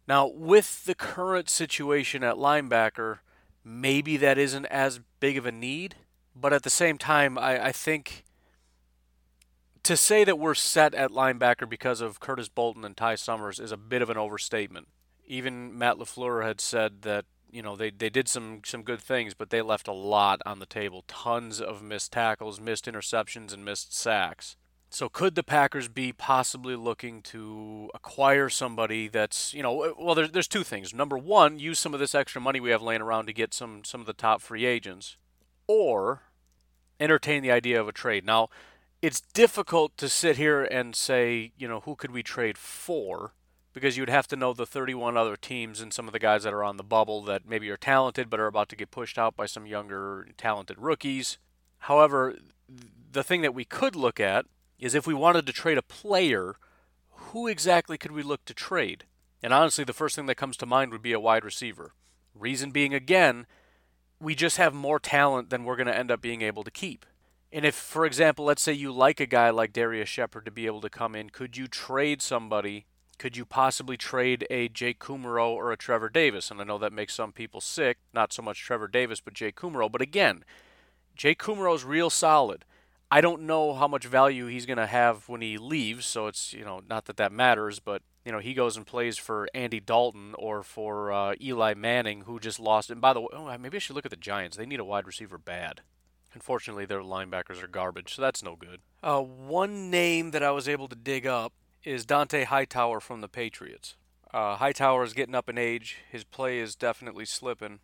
[0.08, 3.18] Now, with the current situation at linebacker,
[3.62, 5.94] maybe that isn't as big of a need,
[6.34, 8.24] but at the same time, I, I think
[9.84, 13.70] to say that we're set at linebacker because of Curtis Bolton and Ty Summers is
[13.70, 14.88] a bit of an overstatement.
[15.24, 19.34] Even Matt LaFleur had said that you know they, they did some some good things,
[19.34, 21.04] but they left a lot on the table.
[21.06, 24.56] Tons of missed tackles, missed interceptions, and missed sacks.
[24.90, 30.32] So could the Packers be possibly looking to acquire somebody that's, you know, well there's
[30.32, 30.94] there's two things.
[30.94, 33.84] Number 1, use some of this extra money we have laying around to get some
[33.84, 35.16] some of the top free agents
[35.66, 36.22] or
[36.98, 38.24] entertain the idea of a trade.
[38.24, 38.48] Now,
[39.02, 43.32] it's difficult to sit here and say, you know, who could we trade for?
[43.72, 46.54] Because you'd have to know the 31 other teams and some of the guys that
[46.54, 49.36] are on the bubble that maybe are talented but are about to get pushed out
[49.36, 51.38] by some younger talented rookies.
[51.80, 52.36] However,
[53.12, 54.46] the thing that we could look at
[54.78, 56.56] is if we wanted to trade a player,
[57.10, 59.04] who exactly could we look to trade?
[59.42, 61.92] And honestly, the first thing that comes to mind would be a wide receiver.
[62.34, 63.46] Reason being, again,
[64.20, 67.06] we just have more talent than we're going to end up being able to keep.
[67.52, 70.66] And if, for example, let's say you like a guy like Darius Shepherd to be
[70.66, 72.86] able to come in, could you trade somebody?
[73.18, 76.50] Could you possibly trade a Jake Kumerow or a Trevor Davis?
[76.50, 79.56] And I know that makes some people sick, not so much Trevor Davis, but Jake
[79.56, 79.90] Kumerow.
[79.90, 80.44] But again,
[81.16, 82.64] Jake Kumerow's real solid.
[83.10, 86.52] I don't know how much value he's going to have when he leaves, so it's
[86.52, 89.80] you know not that that matters, but you know he goes and plays for Andy
[89.80, 92.90] Dalton or for uh, Eli Manning, who just lost.
[92.90, 94.56] And by the way, oh, maybe I should look at the Giants.
[94.56, 95.80] They need a wide receiver bad.
[96.34, 98.80] Unfortunately, their linebackers are garbage, so that's no good.
[99.02, 101.54] Uh, one name that I was able to dig up
[101.88, 103.96] is Dont'a Hightower from the Patriots.
[104.32, 105.96] Uh, Hightower is getting up in age.
[106.10, 107.80] His play is definitely slipping.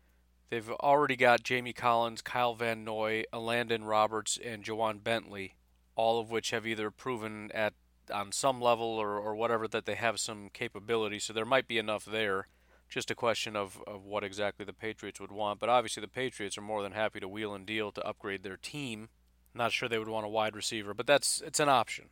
[0.50, 5.56] They've already got Jamie Collins, Kyle Van Noy, Elandon Roberts, and Ja'Whaun Bentley,
[5.96, 7.72] all of which have either proven at
[8.12, 11.18] on some level or, or whatever that they have some capability.
[11.18, 12.48] So there might be enough there.
[12.90, 15.58] Just a question of, of what exactly the Patriots would want.
[15.58, 18.58] But obviously the Patriots are more than happy to wheel and deal to upgrade their
[18.58, 19.08] team.
[19.54, 22.10] Not sure they would want a wide receiver, but that's it's an option.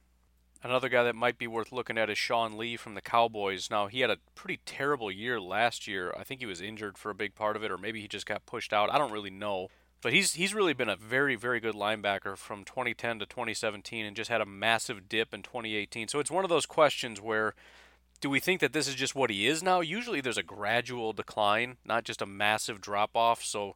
[0.64, 3.68] Another guy that might be worth looking at is Sean Lee from the Cowboys.
[3.68, 6.14] Now, he had a pretty terrible year last year.
[6.16, 8.26] I think he was injured for a big part of it, or maybe he just
[8.26, 8.92] got pushed out.
[8.92, 9.68] I don't really know.
[10.02, 14.16] But he's he's really been a very very good linebacker from 2010 to 2017, and
[14.16, 16.08] just had a massive dip in 2018.
[16.08, 17.54] So it's one of those questions where
[18.20, 19.80] do we think that this is just what he is now?
[19.80, 23.44] Usually there's a gradual decline, not just a massive drop off.
[23.44, 23.74] So it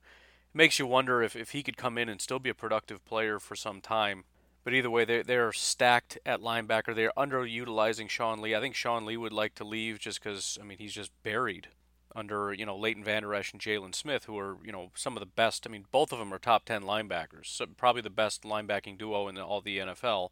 [0.55, 3.41] makes you wonder if, if he could come in and still be a productive player
[3.41, 4.25] for some time.
[4.67, 6.93] But either way, they're, they're stacked at linebacker.
[6.93, 8.57] They're underutilizing Sean Lee.
[8.57, 11.69] I think Sean Lee would like to leave just because, I mean, he's just buried
[12.17, 15.21] under, you know, Leighton Vander Esch and Jaylon Smith, who are, you know, some of
[15.21, 15.69] the best.
[15.69, 17.47] I mean, both of them are top 10 linebackers.
[17.47, 20.31] So probably the best linebacking duo in all the NFL.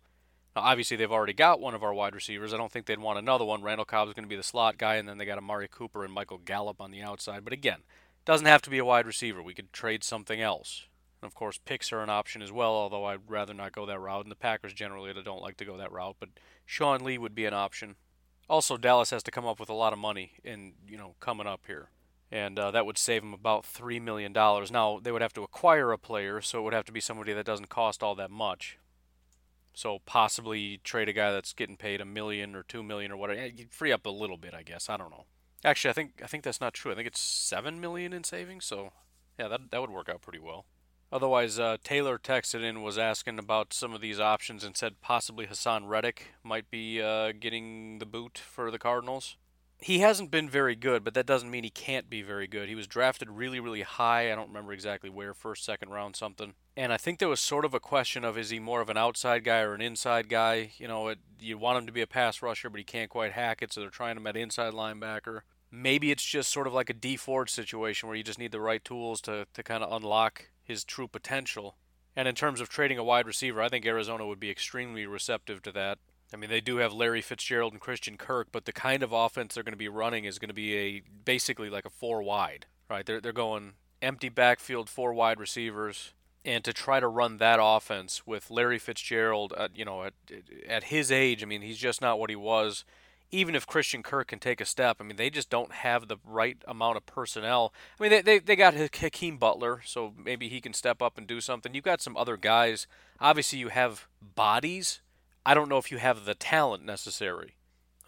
[0.57, 2.53] Now, obviously, they've already got one of our wide receivers.
[2.53, 3.63] I don't think they'd want another one.
[3.63, 6.03] Randall Cobb is going to be the slot guy, and then they got Amari Cooper
[6.03, 7.45] and Michael Gallup on the outside.
[7.45, 7.83] But again,
[8.25, 9.45] doesn't have to be a wide receiver.
[9.45, 10.89] We could trade something else.
[11.25, 13.99] And of course, picks are an option as well, although I'd rather not go that
[13.99, 14.27] route.
[14.27, 16.29] And the Packers generally don't like to go that route, but
[16.67, 17.97] Sean Lee would be an option.
[18.47, 21.47] Also, Dallas has to come up with a lot of money in you know coming
[21.47, 21.89] up here,
[22.31, 24.71] and uh, that would save them about three million dollars.
[24.71, 27.33] Now they would have to acquire a player, so it would have to be somebody
[27.33, 28.79] that doesn't cost all that much.
[29.73, 33.47] So possibly trade a guy that's getting paid a million or two million or whatever.
[33.47, 34.91] You'd free up a little bit, I guess.
[34.91, 35.25] I don't know.
[35.65, 36.93] Actually, I think I think that's not true.
[36.93, 38.67] I think it's seven million in savings.
[38.67, 38.93] So,
[39.39, 40.67] yeah, that that would work out pretty well.
[41.15, 45.47] Otherwise, uh, Taylor texted in was asking about some of these options and said possibly
[45.47, 49.37] Haason Reddick might be uh, getting the boot for the Cardinals.
[49.79, 52.69] He hasn't been very good, but that doesn't mean he can't be very good.
[52.69, 54.33] He was drafted really, really high.
[54.33, 56.55] I don't remember exactly where, first, second round, something.
[56.77, 58.97] And I think there was sort of a question of is he more of an
[58.97, 60.73] outside guy or an inside guy?
[60.79, 63.33] You know, it, you want him to be a pass rusher, but he can't quite
[63.33, 65.43] hack it, so they're trying him at inside linebacker.
[65.71, 68.61] Maybe it's just sort of like a Dee Ford situation where you just need the
[68.61, 71.77] right tools to, to kind of unlock his true potential.
[72.17, 75.63] And in terms of trading a wide receiver, I think Arizona would be extremely receptive
[75.63, 75.99] to that.
[76.33, 79.55] I mean, they do have Larry Fitzgerald and Christian Kirk, but the kind of offense
[79.55, 82.67] they're going to be running is going to be a basically like a four wide,
[82.89, 83.05] right?
[83.07, 86.13] They're they're going empty backfield, four wide receivers,
[86.45, 90.15] and to try to run that offense with Larry Fitzgerald, you know, at
[90.69, 92.85] at his age, I mean, he's just not what he was
[93.35, 96.19] even if Christian Kirk can take a step, I mean, they just don't have the
[96.25, 97.75] right amount of personnel.
[97.99, 101.27] I mean, they, they, they got Hakeem Butler, so maybe he can step up and
[101.27, 101.75] do something.
[101.75, 102.87] You've got some other guys.
[103.21, 105.01] Obviously, you have bodies.
[105.45, 107.57] I don't know if you have the talent necessary.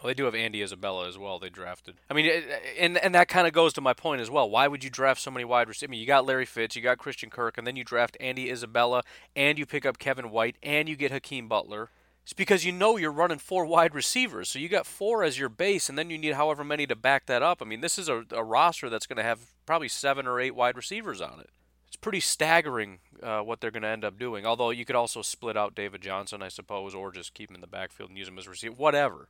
[0.00, 1.38] Well, they do have Andy Isabella as well.
[1.38, 1.96] They drafted.
[2.08, 4.48] I mean, eh, eh, and and that kind of goes to my point as well.
[4.48, 5.88] Why would you draft so many wide receivers?
[5.88, 8.50] I mean, you got Larry Fitz, you got Christian Kirk, and then you draft Andy
[8.50, 9.02] Isabella,
[9.34, 11.90] and you pick up Kevin White, and you get Hakeem Butler.
[12.26, 14.48] It's because you know you're running four wide receivers.
[14.48, 17.26] So you got four as your base, and then you need however many to back
[17.26, 17.62] that up.
[17.62, 20.56] I mean, this is a, a roster that's going to have probably seven or eight
[20.56, 21.50] wide receivers on it.
[21.86, 24.44] It's pretty staggering uh, what they're going to end up doing.
[24.44, 27.60] Although you could also split out David Johnson, I suppose, or just keep him in
[27.60, 29.28] the backfield and use him as a receiver, whatever.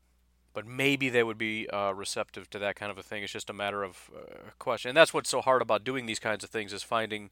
[0.54, 3.22] But maybe they would be uh, receptive to that kind of a thing.
[3.22, 6.18] It's just a matter of uh, question, and that's what's so hard about doing these
[6.18, 7.28] kinds of things is finding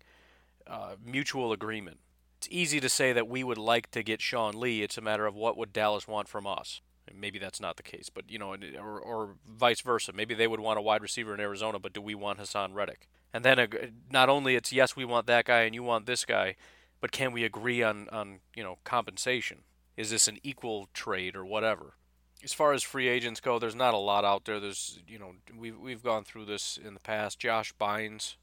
[0.66, 2.00] uh, mutual agreement
[2.44, 4.82] it's easy to say that we would like to get Sean Lee.
[4.82, 6.82] It's a matter of what would Dallas want from us.
[7.14, 10.12] Maybe that's not the case, but you know, or, or vice versa.
[10.12, 13.08] Maybe they would want a wide receiver in Arizona, but do we want Haason Reddick?
[13.32, 13.66] And then uh,
[14.10, 16.56] not only it's yes, we want that guy, and you want this guy,
[17.00, 19.62] but can we agree on on you know compensation?
[19.96, 21.94] Is this an equal trade or whatever?
[22.42, 24.60] As far as free agents go, there's not a lot out there.
[24.60, 27.38] There's you know we've we've gone through this in the past.
[27.38, 28.36] Josh Bynes,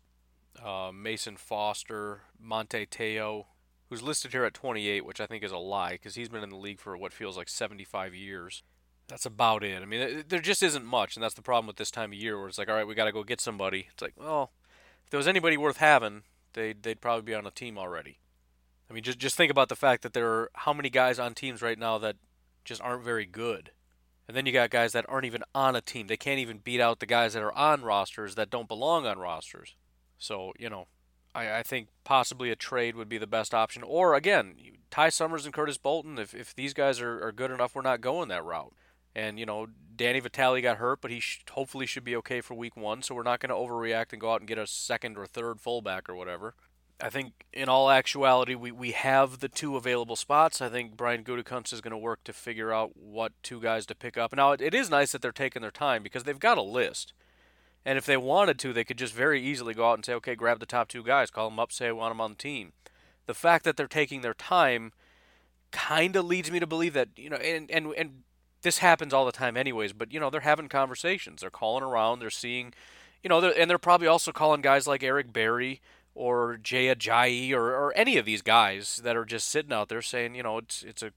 [0.63, 3.45] uh, Mason Foster, Manti Te'o,
[3.91, 6.49] who's listed here at 28, which I think is a lie because he's been in
[6.49, 8.63] the league for what feels like 75 years.
[9.10, 9.82] That's about it.
[9.82, 12.39] I mean, there just isn't much, and that's the problem with this time of year
[12.39, 13.88] where it's like, all right, we got to go get somebody.
[13.91, 14.54] It's like, well,
[15.04, 16.23] if there was anybody worth having,
[16.54, 18.19] they'd, they'd probably be on a team already.
[18.89, 21.34] I mean, just just think about the fact that there are how many guys on
[21.34, 22.15] teams right now that
[22.63, 23.71] just aren't very good.
[24.27, 26.08] And then you got guys that aren't even on a team.
[26.08, 29.19] They can't even beat out the guys that are on rosters that don't belong on
[29.19, 29.75] rosters.
[30.17, 30.88] So, you know,
[31.34, 33.84] I, I think possibly a trade would be the best option.
[33.84, 34.56] Or again,
[34.89, 36.17] Ty Summers and Curtis Bolton.
[36.20, 38.74] If, if these guys are, are good enough, we're not going that route.
[39.15, 42.54] And you know, Danny Vitale got hurt, but he sh- hopefully should be okay for
[42.54, 43.02] week one.
[43.02, 45.60] So we're not going to overreact and go out and get a second or third
[45.60, 46.56] fullback or whatever.
[47.04, 50.62] I think in all actuality, we, we have the two available spots.
[50.62, 53.96] I think Brian Gutekunst is going to work to figure out what two guys to
[53.96, 54.36] pick up.
[54.36, 57.13] Now, it, it is nice that they're taking their time because they've got a list.
[57.86, 60.36] And if they wanted to, they could just very easily go out and say, okay,
[60.36, 62.74] grab the top two guys, call them up, say I want them on the team.
[63.26, 64.91] The fact that they're taking their time
[65.72, 68.24] kind of leads me to believe that, you know, and, and, and
[68.62, 71.41] this happens all the time anyways, but, you know, they're having conversations.
[71.41, 72.20] They're calling around.
[72.20, 72.74] They're seeing,
[73.24, 75.82] you know, they're, and they're probably also calling guys like Eric Berry
[76.13, 80.02] or Jay Ajayi or, or any of these guys that are just sitting out there
[80.02, 81.13] saying, you know, it's, it's a,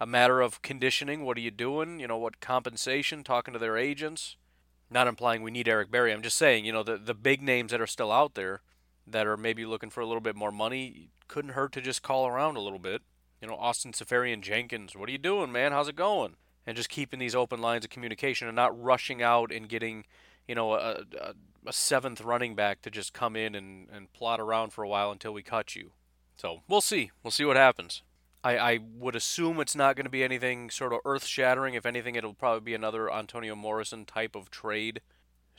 [0.00, 1.24] a matter of conditioning.
[1.24, 2.00] What are you doing?
[2.00, 4.36] You know, what compensation, talking to their agents
[4.94, 6.12] not implying we need Eric Berry.
[6.12, 8.62] I'm just saying, you know, the the big names that are still out there
[9.06, 12.26] that are maybe looking for a little bit more money couldn't hurt to just call
[12.26, 13.02] around a little bit.
[13.42, 15.72] You know, Austin Seferian-Jenkins, what are you doing, man?
[15.72, 16.36] How's it going?
[16.66, 20.06] And just keeping these open lines of communication and not rushing out and getting,
[20.48, 21.34] you know, a, a,
[21.66, 25.10] a seventh running back to just come in and, and plot around for a while
[25.10, 25.90] until we cut you.
[26.36, 27.10] So we'll see.
[27.22, 28.02] We'll see what happens.
[28.44, 31.74] I, I would assume it's not going to be anything sort of earth shattering.
[31.74, 35.00] If anything, it'll probably be another Antonio Morrison type of trade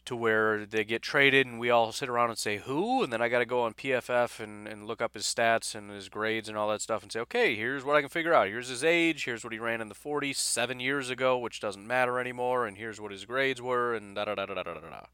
[0.05, 3.03] to where they get traded and we all sit around and say, who?
[3.03, 5.89] And then I got to go on PFF and, and look up his stats and
[5.89, 8.47] his grades and all that stuff and say, okay, here's what I can figure out.
[8.47, 9.25] Here's his age.
[9.25, 12.67] Here's what he ran in the 40s seven years ago, which doesn't matter anymore.
[12.67, 15.05] And here's what his grades were and da da da da da da da.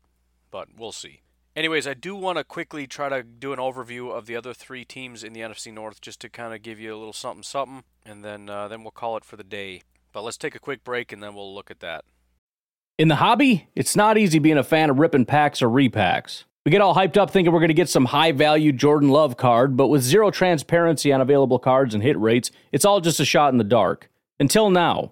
[0.52, 1.22] But we'll see.
[1.54, 4.86] Anyways, I do want to quickly try to do an overview of the other three
[4.86, 7.84] teams in the NFC North, just to kind of give you a little something, something,
[8.06, 9.82] and then uh, then we'll call it for the day.
[10.14, 12.06] But let's take a quick break, and then we'll look at that.
[12.98, 16.46] In the hobby, it's not easy being a fan of ripping packs or repacks.
[16.66, 19.36] We get all hyped up thinking we're going to get some high value Jordan Love
[19.36, 23.26] card, but with zero transparency on available cards and hit rates, it's all just a
[23.26, 24.10] shot in the dark.
[24.40, 25.12] Until now.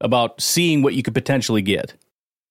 [0.00, 1.94] about seeing what you could potentially get.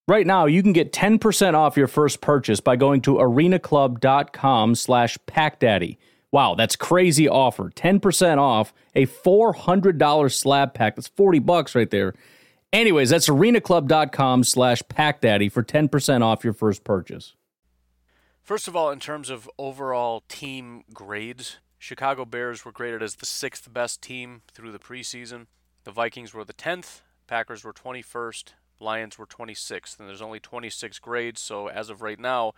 [0.07, 5.17] Right now, you can get 10% off your first purchase by going to arenaclub.com slash
[5.27, 5.97] packdaddy.
[6.31, 7.69] Wow, that's crazy offer.
[7.69, 10.95] 10% off a $400 slab pack.
[10.95, 12.13] That's 40 bucks right there.
[12.71, 17.35] Anyways, that's arenaclub.com slash packdaddy for 10% off your first purchase.
[18.41, 23.25] First of all, in terms of overall team grades, Chicago Bears were graded as the
[23.25, 25.45] sixth best team through the preseason.
[25.83, 30.97] The Vikings were the 10th, Packers were 21st, Lions were 26th, and there's only 26
[30.97, 31.39] grades.
[31.39, 32.53] So as of right now,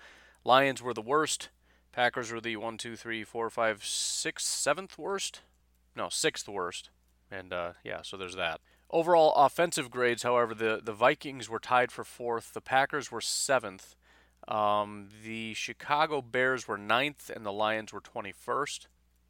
[0.45, 1.49] Lions were the worst,
[1.91, 5.41] Packers were the one, two, three, four, five, six, seventh worst.
[5.93, 6.89] No, sixth worst.
[7.29, 8.61] And uh, yeah, so there's that.
[8.89, 13.95] Overall offensive grades, however, the, the Vikings were tied for fourth, the Packers were seventh,
[14.47, 18.87] um, the Chicago Bears were ninth, and the Lions were 21st.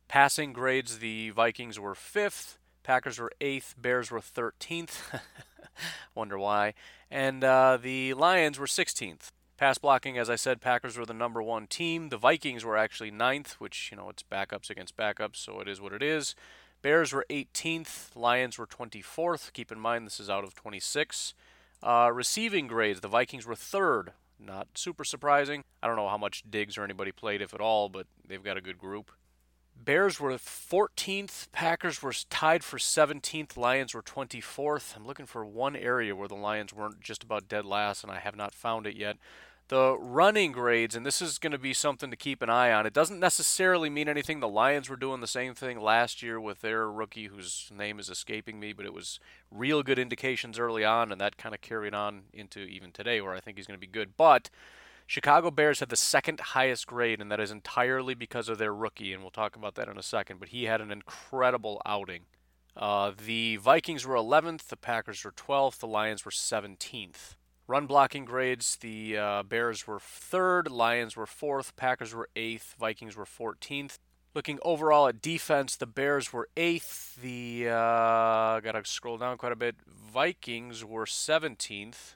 [0.08, 5.20] Passing grades, the Vikings were fifth, Packers were eighth, Bears were 13th.
[6.16, 6.74] Wonder why.
[7.10, 9.32] And uh, the Lions were 16th.
[9.58, 12.10] Pass blocking, as I said, Packers were the number one team.
[12.10, 15.80] The Vikings were actually ninth, which, you know, it's backups against backups, so it is
[15.80, 16.34] what it is.
[16.82, 18.16] Bears were 18th.
[18.16, 19.54] Lions were 24th.
[19.54, 21.36] Keep in mind, this is out of 26.
[21.84, 24.14] Uh, receiving grades, the Vikings were third.
[24.40, 25.64] Not super surprising.
[25.84, 28.58] I don't know how much Diggs or anybody played, if at all, but they've got
[28.58, 29.12] a good group.
[29.84, 34.96] Bears were 14th, Packers were tied for 17th, Lions were 24th.
[34.96, 38.20] I'm looking for one area where the Lions weren't just about dead last, and I
[38.20, 39.18] have not found it yet.
[39.70, 42.86] The running grades, and this is going to be something to keep an eye on.
[42.86, 44.40] It doesn't necessarily mean anything.
[44.40, 48.10] The Lions were doing the same thing last year with their rookie, whose name is
[48.10, 49.20] escaping me, but it was
[49.50, 53.34] real good indications early on, and that kind of carried on into even today, where
[53.34, 54.18] I think he's going to be good.
[54.18, 54.50] But
[55.12, 59.12] Chicago Bears had the second highest grade, and that is entirely because of their rookie,
[59.12, 60.40] and we'll talk about that in a second.
[60.40, 62.22] But he had an incredible outing.
[62.78, 67.36] Uh, the Vikings were 11th, the Packers were 12th, the Lions were 17th.
[67.68, 73.18] Run blocking grades, the uh, Bears were third, Lions were fourth, Packers were eighth, Vikings
[73.18, 73.98] were 14th.
[74.34, 77.22] Looking overall at defense, the Bears were eighth.
[77.22, 79.76] The uh, gotta scroll down quite a bit.
[79.86, 82.16] Vikings were 17th.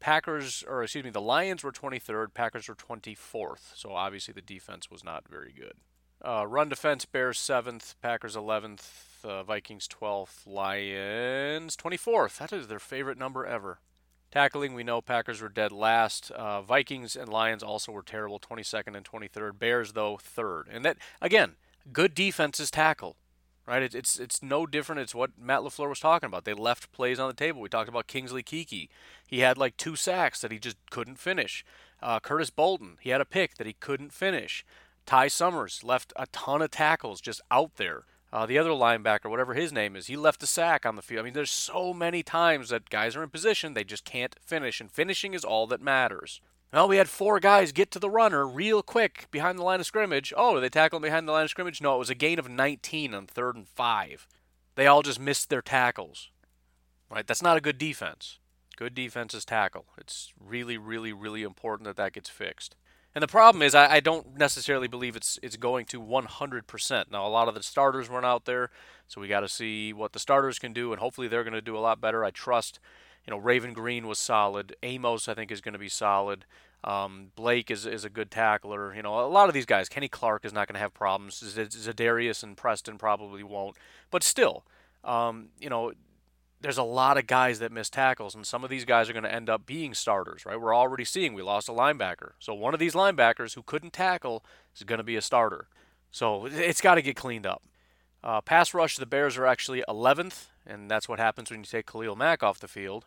[0.00, 3.76] Packers, or excuse me, the Lions were 23rd, Packers were 24th.
[3.76, 5.74] So obviously the defense was not very good.
[6.22, 12.38] Uh, run defense, Bears 7th, Packers 11th, uh, Vikings 12th, Lions 24th.
[12.38, 13.80] That is their favorite number ever.
[14.30, 16.30] Tackling, we know Packers were dead last.
[16.30, 19.58] Uh, Vikings and Lions also were terrible, 22nd and 23rd.
[19.58, 20.68] Bears, though, third.
[20.70, 21.56] And that, again,
[21.92, 23.16] good defenses tackle
[23.70, 23.82] right?
[23.82, 25.00] It's, it's it's no different.
[25.00, 26.44] It's what Matt Lafleur was talking about.
[26.44, 27.60] They left plays on the table.
[27.60, 28.88] We talked about Kingsley Keke.
[29.26, 31.64] He had like two sacks that he just couldn't finish.
[32.02, 34.64] Uh, Curtis Bolton, he had a pick that he couldn't finish.
[35.06, 38.04] Ty Summers left a ton of tackles just out there.
[38.32, 41.20] Uh, the other linebacker, whatever his name is, he left a sack on the field.
[41.20, 44.80] I mean, there's so many times that guys are in position they just can't finish,
[44.80, 46.40] and finishing is all that matters.
[46.72, 49.86] Well, we had four guys get to the runner real quick behind the line of
[49.86, 50.32] scrimmage.
[50.36, 51.80] Oh, they tackled behind the line of scrimmage?
[51.80, 54.28] No, it was a gain of 19 on third and five.
[54.76, 56.30] They all just missed their tackles.
[57.10, 57.26] Right?
[57.26, 58.38] That's not a good defense.
[58.76, 59.86] Good defense is tackle.
[59.98, 62.76] It's really, really, really important that that gets fixed.
[63.16, 67.10] And the problem is, I, I don't necessarily believe it's it's going to 100%.
[67.10, 68.70] Now, a lot of the starters weren't out there,
[69.08, 71.60] so we got to see what the starters can do, and hopefully they're going to
[71.60, 72.24] do a lot better.
[72.24, 72.78] I trust
[73.30, 74.74] you know, Raven Greene was solid.
[74.82, 76.46] Amos, I think, is going to be solid.
[76.82, 78.92] Um, Blake is, is a good tackler.
[78.92, 79.88] You know, a lot of these guys.
[79.88, 81.36] Kenny Clark is not going to have problems.
[81.36, 83.76] Z- Za'Darius and Preston probably won't.
[84.10, 84.64] But still,
[85.04, 85.92] um, you know,
[86.60, 89.22] there's a lot of guys that miss tackles, and some of these guys are going
[89.22, 90.60] to end up being starters, right?
[90.60, 92.32] We're already seeing we lost a linebacker.
[92.40, 95.68] So one of these linebackers who couldn't tackle is going to be a starter.
[96.10, 97.62] So it's got to get cleaned up.
[98.24, 101.86] Uh, pass rush, the Bears are actually 11th, and that's what happens when you take
[101.86, 103.04] Khalil Mack off the field.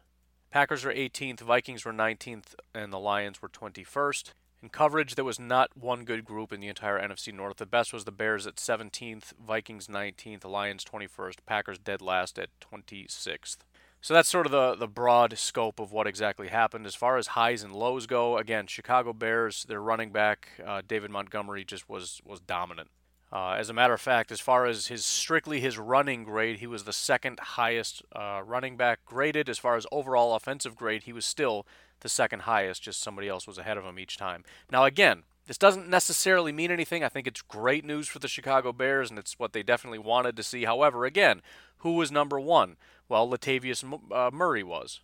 [0.53, 4.33] Packers were 18th, Vikings were 19th, and the Lions were 21st.
[4.61, 7.57] In coverage, there was not one good group in the entire NFC North.
[7.57, 12.49] The best was the Bears at 17th, Vikings 19th, Lions 21st, Packers dead last at
[12.61, 13.57] 26th.
[13.99, 16.85] So that's sort of the, the broad scope of what exactly happened.
[16.85, 21.09] As far as highs and lows go, again, Chicago Bears, their running back, uh, David
[21.09, 22.89] Montgomery, just was, was dominant.
[23.33, 26.67] Uh, as a matter of fact, as far as his strictly his running grade, he
[26.67, 29.49] was the second highest uh, running back graded.
[29.49, 31.65] As far as overall offensive grade, he was still
[32.01, 32.83] the second highest.
[32.83, 34.43] Just somebody else was ahead of him each time.
[34.71, 37.03] Now, again, this doesn't necessarily mean anything.
[37.03, 40.37] I think it's great news for the Chicago Bears, and it's what they definitely wanted
[40.37, 40.65] to see.
[40.65, 41.41] However, again,
[41.77, 42.77] who was number one?
[43.09, 45.01] Well, Latavius uh, Murray was.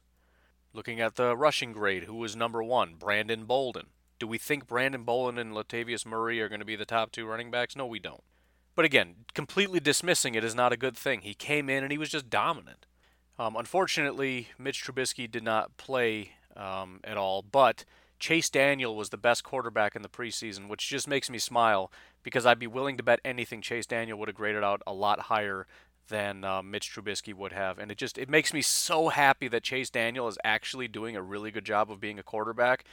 [0.71, 2.93] Looking at the rushing grade, who was number one?
[2.93, 3.88] Brandon Bolden.
[4.20, 7.26] Do we think Brandon Bolden and Latavius Murray are going to be the top two
[7.26, 7.76] running backs?
[7.76, 8.24] No, we don't.
[8.76, 11.22] But again, completely dismissing it is not a good thing.
[11.22, 12.86] He came in and he was just dominant.
[13.38, 17.86] Um, unfortunately, Mitch Trubisky did not play um, at all, but
[18.20, 21.89] Chase Daniel was the best quarterback in the preseason, which just makes me smile
[22.22, 25.22] because I'd be willing to bet anything Chase Daniel would have graded out a lot
[25.22, 25.65] higher
[26.09, 29.63] than uh, Mitch Trubisky would have, and it just it makes me so happy that
[29.63, 32.84] Chase Daniel is actually doing a really good job of being a quarterback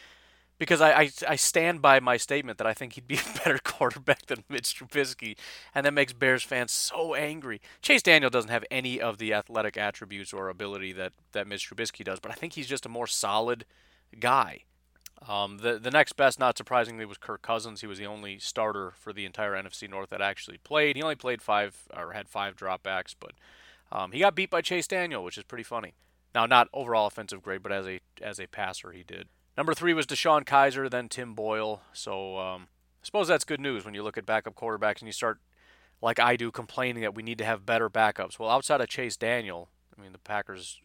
[0.59, 3.59] because I, I, I, stand by my statement that I think he'd be a better
[3.63, 5.37] quarterback than Mitch Trubisky,
[5.75, 7.61] and that makes Bears fans so angry.
[7.83, 12.05] Chase Daniel doesn't have any of the athletic attributes or ability that, that Mitch Trubisky
[12.05, 13.65] does, but I think he's just a more solid
[14.19, 14.63] guy.
[15.27, 17.81] Um, the the next best, not surprisingly, was Kirk Cousins.
[17.81, 20.95] He was the only starter for the entire NFC North that actually played.
[20.97, 23.33] He only played five or had five dropbacks, but
[23.91, 25.95] um, he got beat by Chase Daniel, which is pretty funny.
[26.35, 29.29] Now, not overall offensive grade, but as a as a passer, he did.
[29.57, 31.83] Number three was DeShone Kizer, then Tim Boyle.
[31.93, 32.69] So um,
[33.03, 35.39] I suppose that's good news when you look at backup quarterbacks and you start,
[36.03, 38.39] like I do, complaining that we need to have better backups.
[38.39, 40.81] Well, outside of Chase Daniel, I mean, the Packers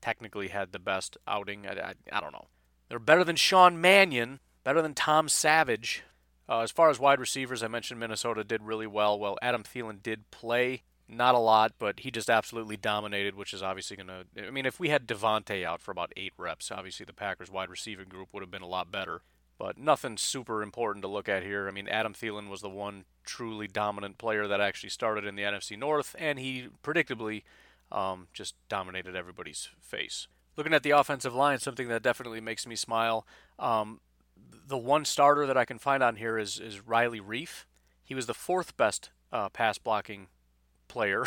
[0.00, 1.66] technically had the best outing.
[1.66, 2.48] I, I, I don't know.
[2.88, 6.02] They're better than Sean Mannion, better than Tom Savage.
[6.48, 9.18] Uh, as far as wide receivers, I mentioned Minnesota did really well.
[9.18, 10.82] Well, Adam Thielen did play
[11.12, 14.46] not a lot, but he just absolutely dominated, which is obviously going to.
[14.46, 17.70] I mean, if we had Davante out for about eight reps, obviously the Packers wide
[17.70, 19.22] receiving group would have been a lot better.
[19.58, 21.68] But nothing super important to look at here.
[21.68, 25.42] I mean, Adam Thielen was the one truly dominant player that actually started in the
[25.42, 27.42] NFC North, and he predictably
[27.92, 30.26] um, just dominated everybody's face.
[30.56, 33.26] Looking at the offensive line, something that definitely makes me smile.
[33.58, 34.00] Um,
[34.66, 37.66] the one starter that I can find on here is, is Riley Reiff.
[38.02, 40.26] He was the fourth best uh, pass blocking
[40.92, 41.24] player.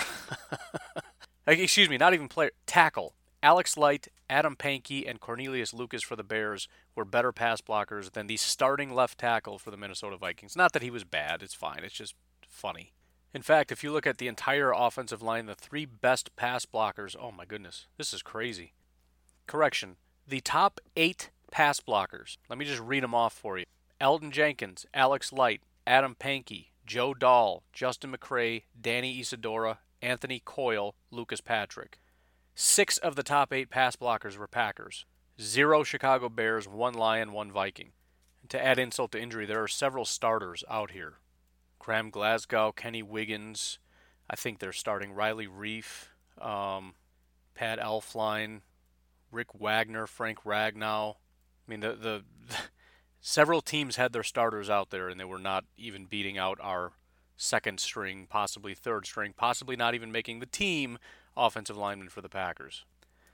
[1.48, 2.52] Excuse me, not even player.
[2.68, 3.16] Tackle.
[3.42, 8.28] Alex Light, Adam Pankey, and Cornelius Lucas for the Bears were better pass blockers than
[8.28, 10.56] the starting left tackle for the Minnesota Vikings.
[10.56, 11.80] Not that he was bad, it's fine.
[11.84, 12.14] It's just
[12.48, 12.94] funny.
[13.34, 17.16] In fact, if you look at the entire offensive line, the three best pass blockers,
[17.20, 18.74] oh my goodness, this is crazy.
[19.48, 19.98] Correction.
[20.28, 23.66] The top eight pass blockers, let me just read them off for you
[24.00, 31.42] Elgton Jenkins, Alex Light, Adam Pankey, Joe Dahl, Justin McCray, Danny Isidora, Anthony Coyle, Lucas
[31.42, 32.00] Patrick.
[32.54, 35.06] Six of the top eight pass blockers were Packers.
[35.42, 37.92] Zero Chicago Bears, one Lion, one Viking.
[38.42, 41.16] And to add insult to injury, there are several starters out here.
[41.80, 43.80] Graham Glasgow, Kenny Wiggins,
[44.30, 46.08] I think they're starting Riley Reiff,
[46.42, 46.94] um,
[47.54, 48.62] Pat Elflein,
[49.32, 51.16] Rick Wagner, Frank Ragnow.
[51.16, 52.24] I mean, the, the
[53.28, 56.92] several teams had their starters out there and they were not even beating out our
[57.36, 61.00] second string, possibly third string, possibly not even making the team
[61.36, 62.86] offensive lineman for the Packers.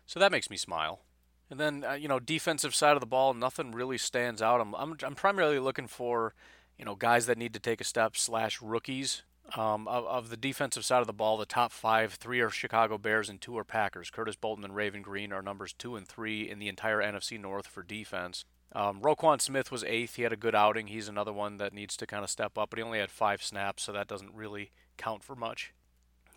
[0.05, 1.01] So that makes me smile.
[1.49, 4.61] And then, uh, you know, defensive side of the ball, nothing really stands out.
[4.61, 6.33] I'm, I'm, I'm primarily looking for,
[6.79, 9.23] you know, guys that need to take a step slash rookies.
[9.57, 12.97] Um, of, of the defensive side of the ball, the top five, three are Chicago
[12.97, 14.09] Bears and two are Packers.
[14.09, 17.67] Curtis Bolton and Raven Greene are numbers two and three in the entire NFC North
[17.67, 18.45] for defense.
[18.73, 20.15] Um, Roquan Smith was eighth.
[20.15, 20.87] He had a good outing.
[20.87, 23.43] He's another one that needs to kind of step up, but he only had five
[23.43, 25.73] snaps, so that doesn't really count for much.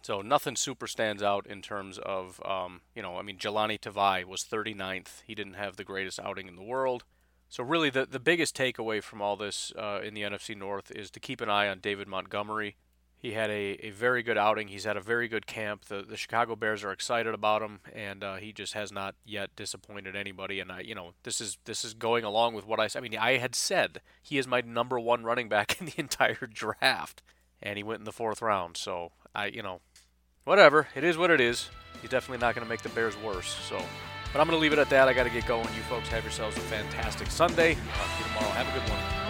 [0.03, 4.25] So nothing super stands out in terms of, um, you know, I mean, Jahlani Tavai
[4.25, 5.23] was 39th.
[5.27, 7.05] He didn't have the greatest outing in the world.
[7.49, 11.11] So really, the the biggest takeaway from all this uh, in the NFC North is
[11.13, 12.77] to keep an eye on David Montgomery.
[13.25, 14.69] He had a, a very good outing.
[14.69, 15.87] He's had a very good camp.
[15.87, 19.57] The the Chicago Bears are excited about him, and uh, he just has not yet
[19.57, 20.61] disappointed anybody.
[20.61, 22.91] And I, you know, this is this is going along with what I.
[22.95, 26.47] I mean, I had said he is my number one running back in the entire
[26.53, 27.23] draft,
[27.63, 28.77] and he went in the fourth round.
[28.77, 29.81] So I, you know,
[30.45, 30.89] whatever.
[30.95, 31.71] It is what it is.
[32.03, 33.57] He's definitely not going to make the Bears worse.
[33.67, 33.77] So,
[34.35, 35.09] but I'm going to leave it at that.
[35.09, 35.65] I got to get going.
[35.75, 37.71] You folks have yourselves a fantastic Sunday.
[37.71, 38.53] You tomorrow.
[38.53, 39.24] Have a good one.